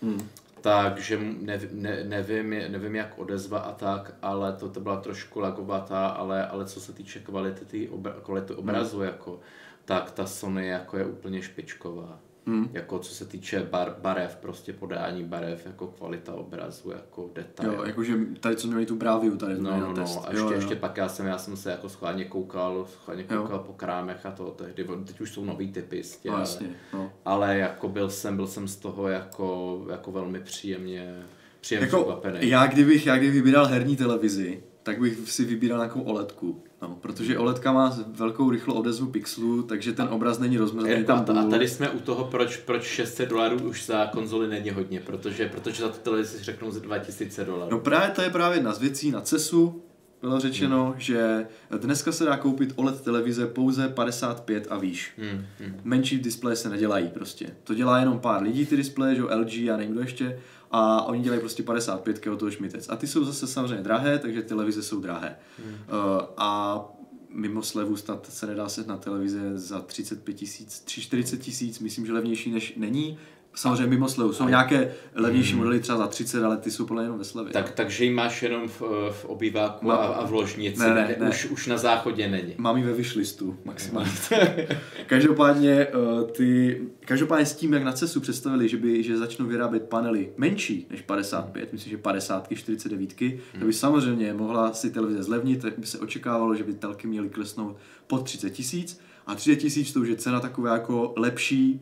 [0.01, 0.29] Hmm.
[0.61, 6.07] takže ne, ne, nevím, nevím, jak odezva a tak, ale to, to byla trošku lagovatá,
[6.07, 9.39] ale, ale co se týče kvality, tý obra, kvality obrazu, jako,
[9.85, 12.19] tak ta Sony jako je úplně špičková.
[12.49, 12.69] Hmm.
[12.73, 17.73] Jako co se týče bar, barev, prostě podání barev, jako kvalita obrazu, jako detail.
[17.73, 20.15] Jo, jakože tady co měli tu Bráviu, tady No, no, na test.
[20.15, 20.59] no, a Jo, ještě, jo.
[20.59, 23.41] ještě pak já jsem, já jsem se jako schválně koukal, schválně Jo.
[23.41, 26.67] koukal po krámech a to tehdy, teď už jsou nový typy jistě, No, ale, jasně,
[26.93, 27.11] no.
[27.25, 31.15] ale jako byl jsem, byl jsem z toho jako, jako velmi příjemně,
[31.61, 36.63] příjemně Jako, já kdybych, já kdybych vybíral herní televizi, tak bych si vybíral nějakou OLEDku.
[36.81, 41.41] No, protože OLEDka má velkou rychlou odezvu pixelů, takže ten obraz není rozmrzlý tam a,
[41.41, 45.49] a tady jsme u toho, proč, proč 600 dolarů už za konzoli není hodně, protože,
[45.49, 47.71] protože za tu televizi si řeknou za 2000 dolarů.
[47.71, 49.81] No právě to je právě jedna z věcí na CESu,
[50.21, 50.99] bylo řečeno, Hmm.
[50.99, 51.47] že
[51.79, 55.13] dneska se dá koupit OLED televize pouze 55 a výš.
[55.17, 55.79] Hmm, hmm.
[55.83, 57.49] Menší displeje se nedělají prostě.
[57.63, 60.39] To dělá jenom pár lidí ty displeje, že LG a nevím kdo ještě,
[60.71, 62.89] a oni dělají prostě 55 od toho šmitec.
[62.89, 65.35] A ty jsou zase samozřejmě drahé, takže televize jsou drahé.
[65.57, 65.73] Hmm.
[65.73, 66.81] Uh, a
[67.29, 72.13] mimo slevu snad se nedá se na televize za 35 tisíc, 40 tisíc, myslím, že
[72.13, 73.17] levnější než není.
[73.55, 74.33] Samozřejmě mimo slevu.
[74.33, 77.53] Jsou nějaké levnější modely třeba za 30, ale ty jsou podle jenom ve slevě.
[77.53, 78.81] Tak, takže ji máš jenom v,
[79.11, 81.29] v obýváku Mám- a, a v ložnici, Ne, ne, ne.
[81.29, 82.53] Už, už na záchodě není.
[82.57, 84.11] Mám ji ve wishlistu maximálně.
[85.07, 89.83] každopádně, uh, ty, každopádně s tím, jak na CESu představili, že, by, že začnou vyrábět
[89.83, 93.13] panely menší než 55, myslím, že 50, 49,
[93.59, 97.29] to by samozřejmě mohla si televize zlevnit, tak by se očekávalo, že by telky měly
[97.29, 97.77] klesnout
[98.07, 101.81] pod 30 tisíc a 30 tisíc to už je cena taková jako lepší,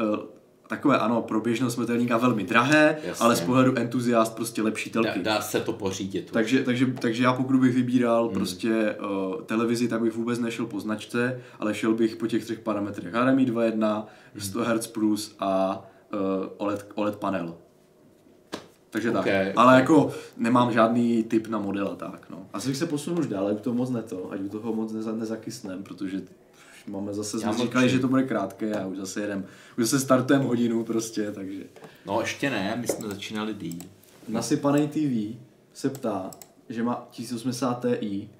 [0.00, 0.16] uh,
[0.68, 3.24] takové ano, pro běžného smrtelníka velmi drahé, Jasně.
[3.24, 5.18] ale z pohledu entuziast prostě lepší telky.
[5.22, 6.30] Dá, dá se to pořídit.
[6.30, 8.34] Takže, takže, takže já pokud bych vybíral Hmm.
[8.34, 12.60] prostě uh, televizi, tak bych vůbec nešel po značce, ale šel bych po těch třech
[12.60, 13.14] parametrech.
[13.14, 14.40] HDMI 2.1, Hmm.
[14.40, 15.82] 100 Hz plus a
[16.14, 16.18] uh,
[16.56, 17.54] OLED, OLED panel.
[18.90, 19.24] Takže Ok, tak.
[19.26, 19.52] ok.
[19.56, 22.26] Ale jako nemám žádný typ na model a tak.
[22.30, 22.46] No.
[22.52, 25.12] Asi bych se posunul už dál, ať to moc neto, ať u toho moc neza,
[25.12, 26.20] nezakysnem, protože
[26.86, 29.44] máme zase, jsme říkali, že to bude krátké a už zase jedem,
[29.78, 31.62] už zase startujeme hodinu prostě, takže.
[32.06, 33.78] No ještě ne, my jsme začínali díl.
[34.28, 35.36] Nasypaný TV
[35.74, 36.30] se ptá,
[36.68, 38.30] že má 1080 Ti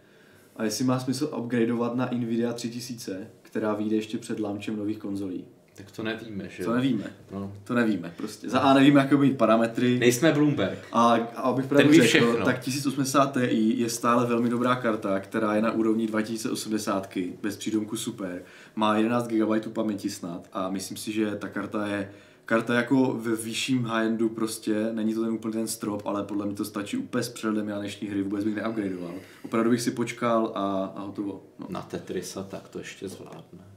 [0.57, 5.45] a jestli má smysl upgradeovat na Nvidia 3000, která vyjde ještě před launchem nových konzolí.
[5.77, 6.64] Tak to nevíme, že?
[6.64, 7.05] To nevíme.
[7.33, 7.53] No.
[7.64, 8.49] To nevíme prostě.
[8.49, 9.99] Za A nevíme, jaké být parametry.
[9.99, 10.79] Nejsme Bloomberg.
[10.93, 12.45] A, a abych pravdu řekl, všechno.
[12.45, 17.09] tak 1080 Ti je stále velmi dobrá karta, která je na úrovni 2080
[17.43, 18.43] bez přídomku super.
[18.74, 22.11] Má 11 GB paměti snad a myslím si, že ta karta je
[22.45, 26.55] karta jako ve vyšším high-endu prostě, není to ten úplně ten strop, ale podle mě
[26.55, 29.14] to stačí úplně s přehledem, já dnešní hry vůbec bych neupgradeoval.
[29.45, 31.43] Opravdu bych si počkal a, a hotovo.
[31.59, 31.66] No.
[31.70, 33.76] Na Tetrisa tak to ještě zvládne.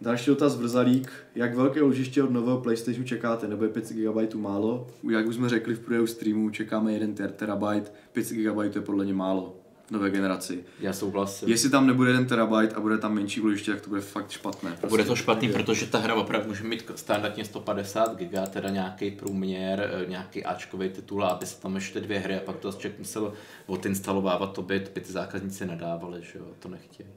[0.00, 1.12] Další dotaz Vrzalík.
[1.34, 3.48] Jak velké ložiště od nového PlayStationu čekáte?
[3.48, 4.86] Nebo je 5 GB málo?
[5.10, 9.04] Jak už jsme řekli v průběhu streamu, čekáme 1 ter- terabyte, 5 GB je podle
[9.04, 9.56] mě málo
[9.90, 10.64] nové generaci.
[10.80, 11.48] Já souhlasím.
[11.48, 14.70] Jestli tam nebude 1 terabyte a bude tam menší ložiště, tak to bude fakt špatné.
[14.70, 14.88] Prostě.
[14.88, 19.90] Bude to špatný, protože ta hra opravdu může mít standardně 150 giga, teda nějaký průměr,
[20.02, 22.98] eh, nějaký Ačkový titul, a aby se tam ještě dvě hry a pak to člověk
[22.98, 23.32] musel
[23.66, 27.08] odinstalovávat, to by, to by ty zákazníci nedávali, že jo, to nechtějí.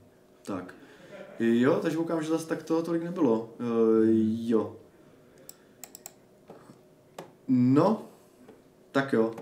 [0.45, 0.73] Tak.
[1.39, 3.53] Jo, takže koukám, že zase tak toho tolik nebylo.
[3.59, 3.67] Uh,
[4.39, 4.75] jo.
[7.47, 8.05] No,
[8.91, 9.35] tak jo.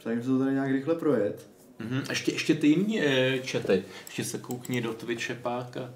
[0.00, 1.48] Snažím se to tady nějak rychle projet.
[1.78, 2.02] Mhm.
[2.08, 5.94] Ještě, ještě ty jiný e, čety, ještě se koukni do Twitche páka.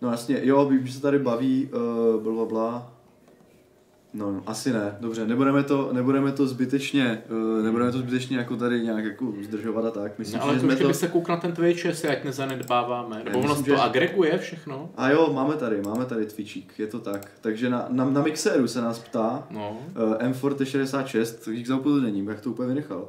[0.00, 2.72] No jasně, jo, když se tady baví, uh, bla, bla.
[2.74, 2.97] No,
[4.14, 7.22] no, asi ne, dobře, nebudeme to, nebudeme to zbytečně,
[7.58, 10.18] uh, nebudeme to zbytečně jako tady nějak jako zdržovat a tak.
[10.18, 10.88] Myslím, No, ale že to jsme to...
[10.88, 13.22] by se koukl na ten Twitch, jestli ať nezanedbáváme.
[13.24, 14.90] Nebo ono to že- agreguje všechno.
[14.96, 17.30] A jo, máme tady, máme tady Twitchík, je to tak.
[17.40, 19.78] Takže na, na, na Mixeru se nás ptá, No.
[19.96, 23.08] uh, M4T66, dík za upozornění, jak to úplně vynechal.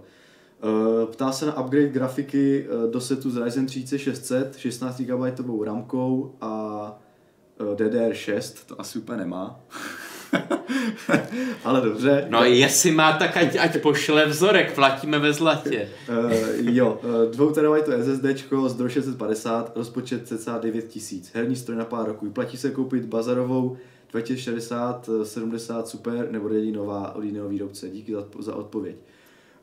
[0.64, 6.36] Uh, ptá se na upgrade grafiky uh, do setu z Ryzen 3600, 16 GB ramkou
[6.41, 6.52] a
[7.60, 9.60] uh, DDR6, to asi úplně nemá.
[11.63, 12.27] Ale dobře.
[12.30, 15.89] No jestli má, tak ať, ať pošle vzorek, platíme ve zlatě.
[16.09, 16.99] Uh, jo,
[17.36, 18.25] uh, 2 TB SSD
[18.67, 21.32] z DRO 650, rozpočet cca 9000.
[21.34, 22.30] Herní stroj na pár roků.
[22.30, 23.77] Platí se koupit bazarovou
[24.11, 27.89] 2060 eh, 70 Super nebo jediný nová od jiného výrobce.
[27.89, 28.95] Díky za, za odpověď.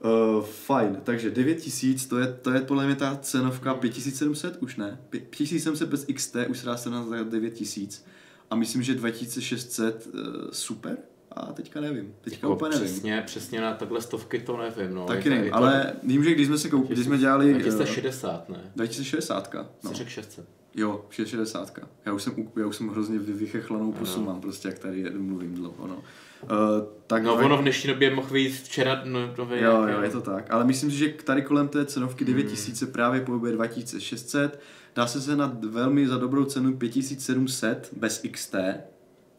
[0.04, 5.00] Uh, fajn, takže 9000, to je, to je podle mě ta cenovka 5700 už ne.
[5.10, 8.04] 5700 bez XT už se dá sehnat za 9000.
[8.50, 10.20] A myslím, že 2600 uh,
[10.52, 10.96] super
[11.32, 12.14] A teďka nevím.
[12.20, 12.88] Teďka Jako úplně nevím.
[12.92, 14.94] přesně, přesně na takhle stovky to nevím.
[14.96, 15.06] No.
[15.06, 17.50] Taky nevím, to ale vím, že když jsme se koupili, když jsme dělali...
[17.50, 18.72] eh, 2060, ne?
[18.76, 19.54] 2060.
[19.84, 19.90] No.
[19.90, 20.46] Jsi řekl 600.
[20.74, 21.78] Jo, 660.
[22.06, 25.54] Já už jsem, já už jsem hrozně vy- vychechlanou pusu mám prostě, jak tady mluvím
[25.54, 26.02] dlouho, no.
[26.50, 30.10] Uh, tak No ono v dnešní době mohl vyjít včera no, nový Jo, jo, je
[30.10, 30.50] to tak.
[30.50, 32.34] Ale myslím si, že tady kolem té cenovky Hmm.
[32.34, 34.60] 9000 se právě pohybuje 2600.
[34.96, 38.54] Dá se se na velmi za dobrou cenu 5700 bez XT.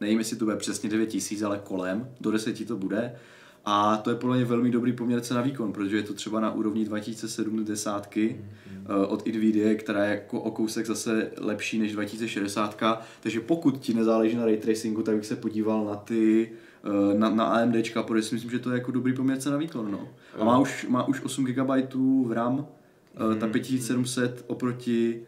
[0.01, 2.09] Nevím, jestli to bude přesně 9000, ale kolem.
[2.21, 3.15] Do 10 to bude.
[3.65, 6.51] A to je podle mě velmi dobrý poměr cena výkon, protože je to třeba na
[6.53, 8.49] úrovni 2070 Hmm.
[8.85, 12.83] eh, od Nvidia, která je jako o kousek zase lepší než 2060.
[13.19, 16.66] Takže pokud ti nezáleží na ray tracingu, tak bych se podíval na ty eh,
[17.17, 19.91] na, na AMDčka, protože si myslím, že to je jako dobrý poměr cena výkon.
[19.91, 20.09] No.
[20.39, 21.93] A má už, má už 8 GB
[22.25, 22.67] v RAM,
[23.31, 25.21] eh, ta 5700 oproti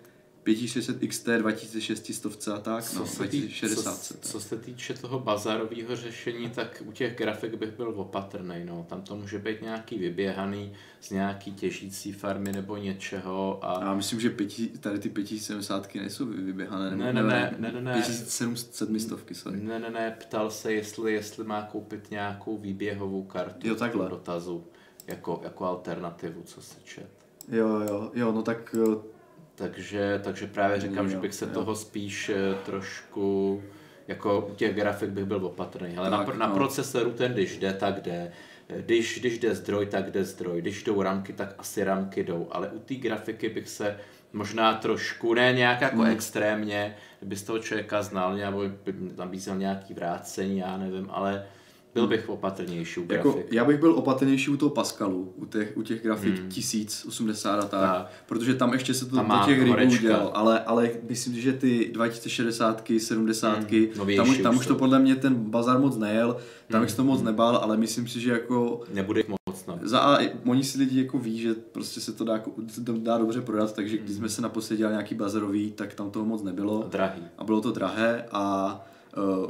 [0.43, 3.97] 5600 XT 2600 a tak, Co no, se, tý, 2060.
[4.03, 8.55] co, co se týče toho bazárového řešení, tak u těch grafik bych byl opatrný.
[8.65, 8.85] No.
[8.89, 13.59] Tam to může být nějaký vyběhaný z nějaký těžící farmy nebo něčeho.
[13.65, 13.83] A...
[13.83, 16.89] Já myslím, že pěti, tady ty 5070 nejsou vy- vyběhané.
[16.91, 17.93] nebo- Ne, ne, ne, ne, ne, ne.
[17.93, 19.59] 5700, sorry.
[19.61, 24.09] Ne, ne, ne, ptal se, jestli, jestli má koupit nějakou výběhovou kartu Jo, takhle.
[24.09, 24.67] dotazu
[25.07, 27.09] jako, jako alternativu, co se čet.
[27.51, 29.18] Jo, jo, jo, no tak eh,
[29.59, 31.51] Takže, takže právě říkám, Jo, že bych se jo.
[31.53, 33.61] toho spíš eh, trošku,
[34.07, 35.97] jako u těch grafik bych byl opatrný.
[35.97, 36.53] Ale na, Tak, na no.
[36.53, 38.31] procesoru ten, když jde, tak jde.
[38.77, 40.61] Když, když jde zdroj, tak jde zdroj.
[40.61, 42.47] Když jdou ramky, tak asi ramky jdou.
[42.51, 43.97] Ale u té grafiky bych se
[44.33, 46.11] možná trošku, ne nějak jako Hmm.
[46.11, 51.45] extrémně, kdyby z toho člověka znal, nebo by nabízel nějaký vrácení, já nevím, ale
[51.93, 53.25] byl bych opatrnější u grafik.
[53.25, 53.37] Hmm.
[53.37, 56.49] Jako, já bych byl opatrnější u toho Pascalu, u těch, u těch grafik hmm.
[56.49, 61.33] 1080 a tak, protože tam ještě se to Tam do těch rigů ale, ale myslím
[61.33, 64.75] si, že ty 2060, 70, Hmm, tam, už, tam už to.
[64.75, 66.81] podle mě ten bazar moc nejel, tam Hmm.
[66.81, 69.65] bych se to moc nebál, ale myslím si, že jako Nebude moc.
[69.67, 69.79] No.
[69.81, 72.93] za A, oni si lidi jako ví, že prostě se to dá, jako- se to
[72.97, 76.43] dá dobře prodat, takže když jsme se naposledy dělali nějaký bazarový, tak tam toho moc
[76.43, 77.21] nebylo Drahý.
[77.37, 78.75] a bylo to drahé a
[79.17, 79.49] uh,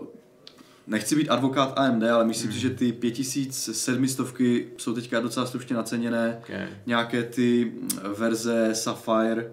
[0.90, 4.28] nechci být advokát AMD, ale myslím si, že ty 5700
[4.78, 6.38] jsou teďka docela slušně naceněné.
[6.40, 6.68] Okay.
[6.86, 7.72] Nějaké ty
[8.18, 9.52] verze Sapphire,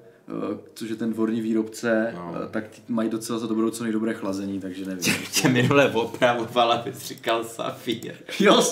[0.74, 2.30] což je ten dvorní výrobce, No.
[2.30, 5.04] uh, tak ty mají docela za dobrou cenu i dobré chlazení, takže nevím.
[5.32, 8.14] Tě minule opravoval, abys říkal Safír.
[8.40, 8.62] jo,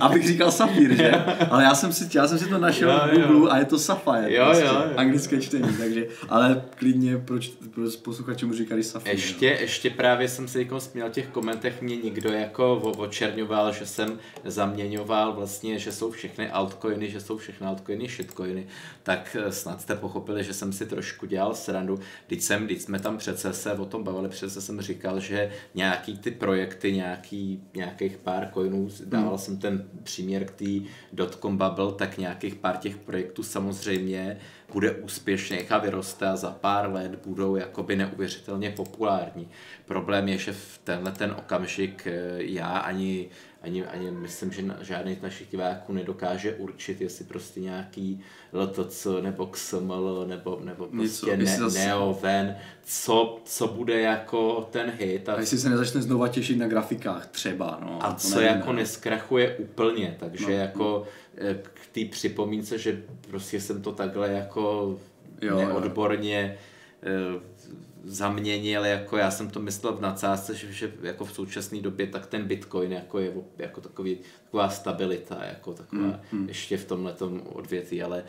[0.00, 1.10] abych říkal Sapphire, že?
[1.50, 3.28] Ale já jsem si, já jsem si to našel Jo, v jo.
[3.28, 4.34] Google a je to Sapphire.
[4.34, 4.90] Jo, prostě, jo, jo.
[4.96, 9.14] Anglické čtení, takže, ale klidně proč, proč posluchačům říkali Sapphire.
[9.14, 13.86] Ještě, ještě právě jsem se jako směl v těch komentech, mě někdo jako očerňoval, že
[13.86, 18.66] jsem zaměňoval vlastně, že jsou všechny altcoiny, že jsou všechny altcoiny shitcoiny,
[19.02, 22.00] tak eh, snad jste pochopili, že jsem si trošku dělal srandu.
[22.26, 26.18] Teď jsem, teď jsme tam přece se o tom bavili, přece jsem říkal, že nějaký
[26.18, 32.18] ty projekty, nějaký, nějakých pár coinů, dával jsem ten příměr k té dotcom bubble, tak
[32.18, 34.38] nějakých pár těch projektů samozřejmě
[34.72, 39.48] bude úspěšných a vyroste a za pár let budou jakoby neuvěřitelně populární.
[39.84, 43.28] Problém je, že v tenhle ten okamžik eh, já ani,
[43.66, 48.20] ani, ani myslím, že žádný z našich diváků nedokáže určit, jestli prostě nějaký
[48.52, 54.68] LTC nebo XML nebo, nebo Něco, prostě jestli ne, zase- Neoven, co, co bude jako
[54.70, 57.98] ten hit a A jestli se nezačne znova těšit na grafikách, třeba, no.
[58.04, 61.04] a to co nevíme, jako neskrachuje úplně, takže No, no, jako
[61.38, 64.96] eh, k té připomínce, že prostě jsem to takhle jako
[65.42, 65.80] Jo, jo, jo.
[68.06, 72.26] Zaměnil, jako já jsem to myslel v nadsázce, že, že jako v současné době tak
[72.26, 77.14] ten Bitcoin jako je jako takový, taková stabilita, jako taková Hmm, mm, ještě v tomhle
[77.44, 78.24] odvětví, ale,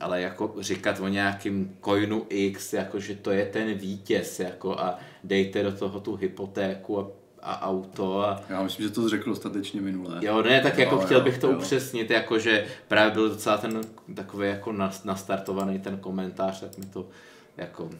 [0.00, 4.98] ale jako říkat o nějakým coinu X, jako že to je ten vítěz, jako a
[5.24, 7.06] dejte do toho tu hypotéku a,
[7.42, 10.18] a auto a, Já myslím, že to řekl dostatečně minule.
[10.20, 11.56] Jo, ne, tak jako Jo, chtěl jo, bych to jo.
[11.56, 13.80] upřesnit, jako že právě byl docela ten
[14.14, 17.08] takový jako nas- nastartovaný ten komentář, tak mi to
[17.56, 17.90] jako...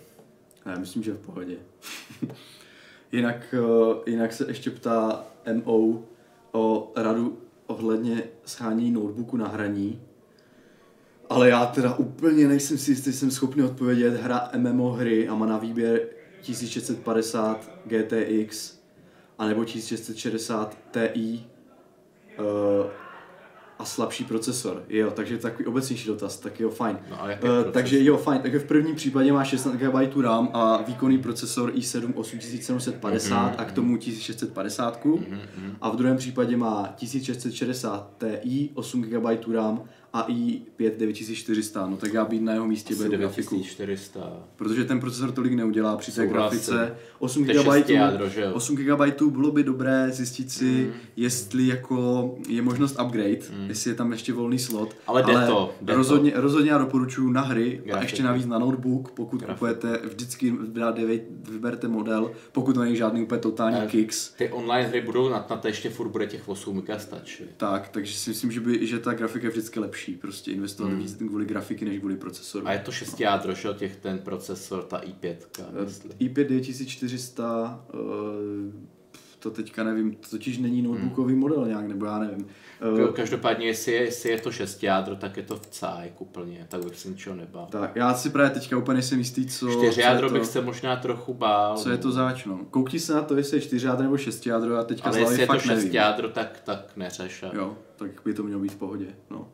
[0.67, 1.57] Já myslím, že v pohodě.
[3.13, 6.03] jinak, eh, jinak se ještě ptá MO
[6.53, 10.03] o radu ohledně schání notebooku na hraní.
[11.29, 14.15] Ale já teda úplně nejsem si jistý, jsem schopný odpovědět.
[14.15, 16.01] Hra MMO hry a má na výběr
[16.41, 18.83] 1650 GTX
[19.39, 21.45] anebo 1660 Ti.
[23.83, 24.83] A slabší procesor.
[24.89, 26.99] Jo, takže takový obecnější dotaz, tak jo, fajn.
[27.11, 28.41] No Uh, takže jo, fajn.
[28.43, 33.64] Takže v prvním případě má 16 GB RAM a výkonný procesor i7 8750 Mhm, a
[33.64, 35.07] k tomu 1650.
[35.80, 38.11] A v druhém případě má 1660
[38.43, 39.83] Ti, 8 GB RAM
[40.13, 41.87] a i5 9400.
[41.87, 43.55] No tak já být na jeho místě beru grafiku.
[43.55, 44.33] 9400.
[44.57, 46.97] Protože ten procesor tolik neudělá při té grafice.
[47.19, 48.51] 8 To je GB, šesti jádro, že jo?
[48.53, 50.93] 8 GB bylo by dobré zjistit si, Mm.
[51.17, 54.97] jestli jako je možnost upgrade, jestli je tam ještě volný slot.
[55.07, 55.99] Ale jde to, jde to.
[55.99, 58.05] rozhodně, rozhodně já doporučuji na hry a Grafiky.
[58.05, 59.55] ještě navíc na notebook, pokud Grafiky.
[59.55, 64.29] kupujete, vždycky vyberte- model, pokud to není žádný úplně totální Eh, kicks.
[64.33, 67.45] Ty online hry budou na, na to ještě furt bude těch 8 mega stačí.
[67.57, 71.15] Tak, takže si myslím, že, by, že ta grafika je vždycky lepší, prostě investovat víc
[71.15, 72.63] kvůli grafiky, než kvůli procesoru.
[72.65, 72.69] Hmm.
[72.71, 75.37] A je to 6 jádro, že těch ten procesor, ta i5,
[75.85, 76.13] myslím.
[76.13, 78.93] i5 9400, eh,
[79.39, 82.47] to teďka nevím, to totiž není notebookový model nějak, nebo já nevím.
[82.81, 86.21] Eh, Ka- Každopádně, jestli je, jestli je to 6 jádro, tak je to v cájek
[86.21, 87.67] úplně, tak bych se ničeho nebál.
[87.71, 90.45] Tak, já si právě teďka úplně nejsem jistý, co, 4 co, je jádro to, bych
[90.47, 91.77] se možná trochu bál.
[91.77, 92.61] co je to zač, no.
[92.71, 95.41] Koukni se na to, jestli je 4 jádro nebo 6 jádro, já teďka Ale jestli
[95.41, 95.93] je to fakt 6 nevím.
[95.93, 97.45] jádro, tak, tak neřeš.
[97.53, 99.49] Jo, tak by to mělo být v pohodě, no.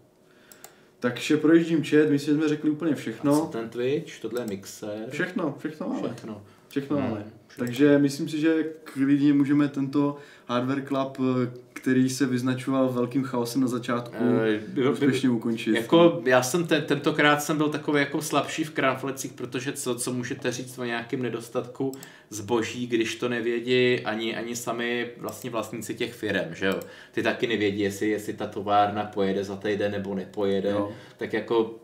[1.01, 3.47] Takže projíždím chat, myslím, že jsme řekli úplně Co všechno.
[3.53, 5.07] ten Twitch, tohle je mixer.
[5.11, 6.09] Všechno, všechno máme.
[6.15, 6.43] Všechno.
[6.69, 7.25] Všechno Hmm, máme.
[7.49, 7.67] všechno.
[7.67, 11.51] Takže myslím si, že klidně můžeme tento Hardware Club, eh,
[11.89, 14.25] který se vyznačoval velkým chaosem na začátku,
[14.69, 15.75] by- úspěšně ukončit.
[15.75, 20.13] Jako, já jsem ten, tentokrát jsem byl takový jako slabší v kráflecích, protože co, co
[20.13, 21.93] můžete říct o nějakém nedostatku
[22.31, 26.81] zboží, když to nevědí ani, ani sami vlastně vlastníci těch firm, že jo.
[27.13, 30.93] Ty taky nevědí, jestli, jestli ta továrna pojede za týden nebo nepojede, Jo.
[31.17, 31.75] tak jako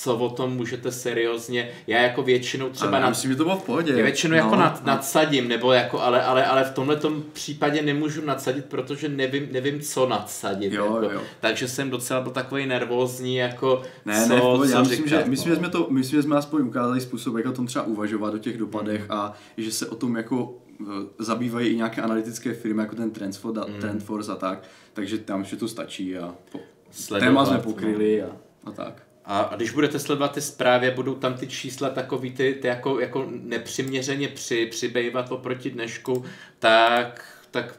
[0.00, 3.62] co o tom můžete seriózně, já jako většinou třeba Ale myslím, že to bylo v
[3.62, 3.92] pohodě.
[3.92, 4.36] já většinou no.
[4.36, 7.00] jako nad, nadsadím, nebo jako, ale, ale, ale v tomhle
[7.32, 10.72] případě nemůžu nadsadit, protože nevím, nevím co nadsadit.
[10.72, 11.14] Jo, jako.
[11.14, 11.20] jo.
[11.40, 14.70] Takže jsem docela byl takový nervózní, jako Ne, co, ne, v pohodě.
[14.70, 15.54] co já myslím, říkat, že, myslím, no.
[15.54, 18.38] že jsme to, myslím, že jsme aspoň ukázali způsob, jak o tom třeba uvažovat o
[18.38, 20.84] těch dopadech a že se o tom jako eh,
[21.18, 24.62] zabývají i nějaké analytické firmy, jako ten Trendforce a, Trendforce a tak,
[24.92, 27.62] takže tam že to stačí a po, Sledovat, téma jsme no.
[27.62, 29.02] pokryli a, a tak.
[29.32, 33.00] A, a když budete sledovat ty zprávy, budou tam ty čísla takový ty, ty jako,
[33.00, 36.24] jako nepřiměřeně při, přibývat oproti dnešku,
[36.58, 37.78] tak, tak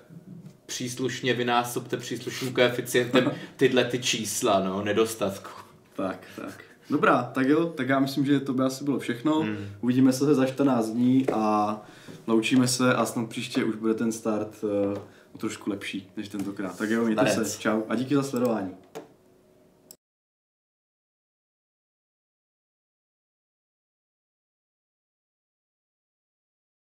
[0.66, 5.50] příslušně vynásobte příslušným koeficientem tyhle ty čísla, no, nedostatku.
[5.96, 6.64] Tak, tak.
[6.90, 9.42] Dobrá, tak jo, tak já myslím, že to by asi bylo všechno.
[9.42, 9.58] Hmm.
[9.82, 11.82] Uvidíme se za 14 dní a
[12.28, 14.98] loučíme se a snad příště už bude ten start uh,
[15.38, 16.78] trošku lepší než tentokrát.
[16.78, 17.54] Tak jo, mějte Nakonec.
[17.54, 18.72] se, čau a díky za sledování.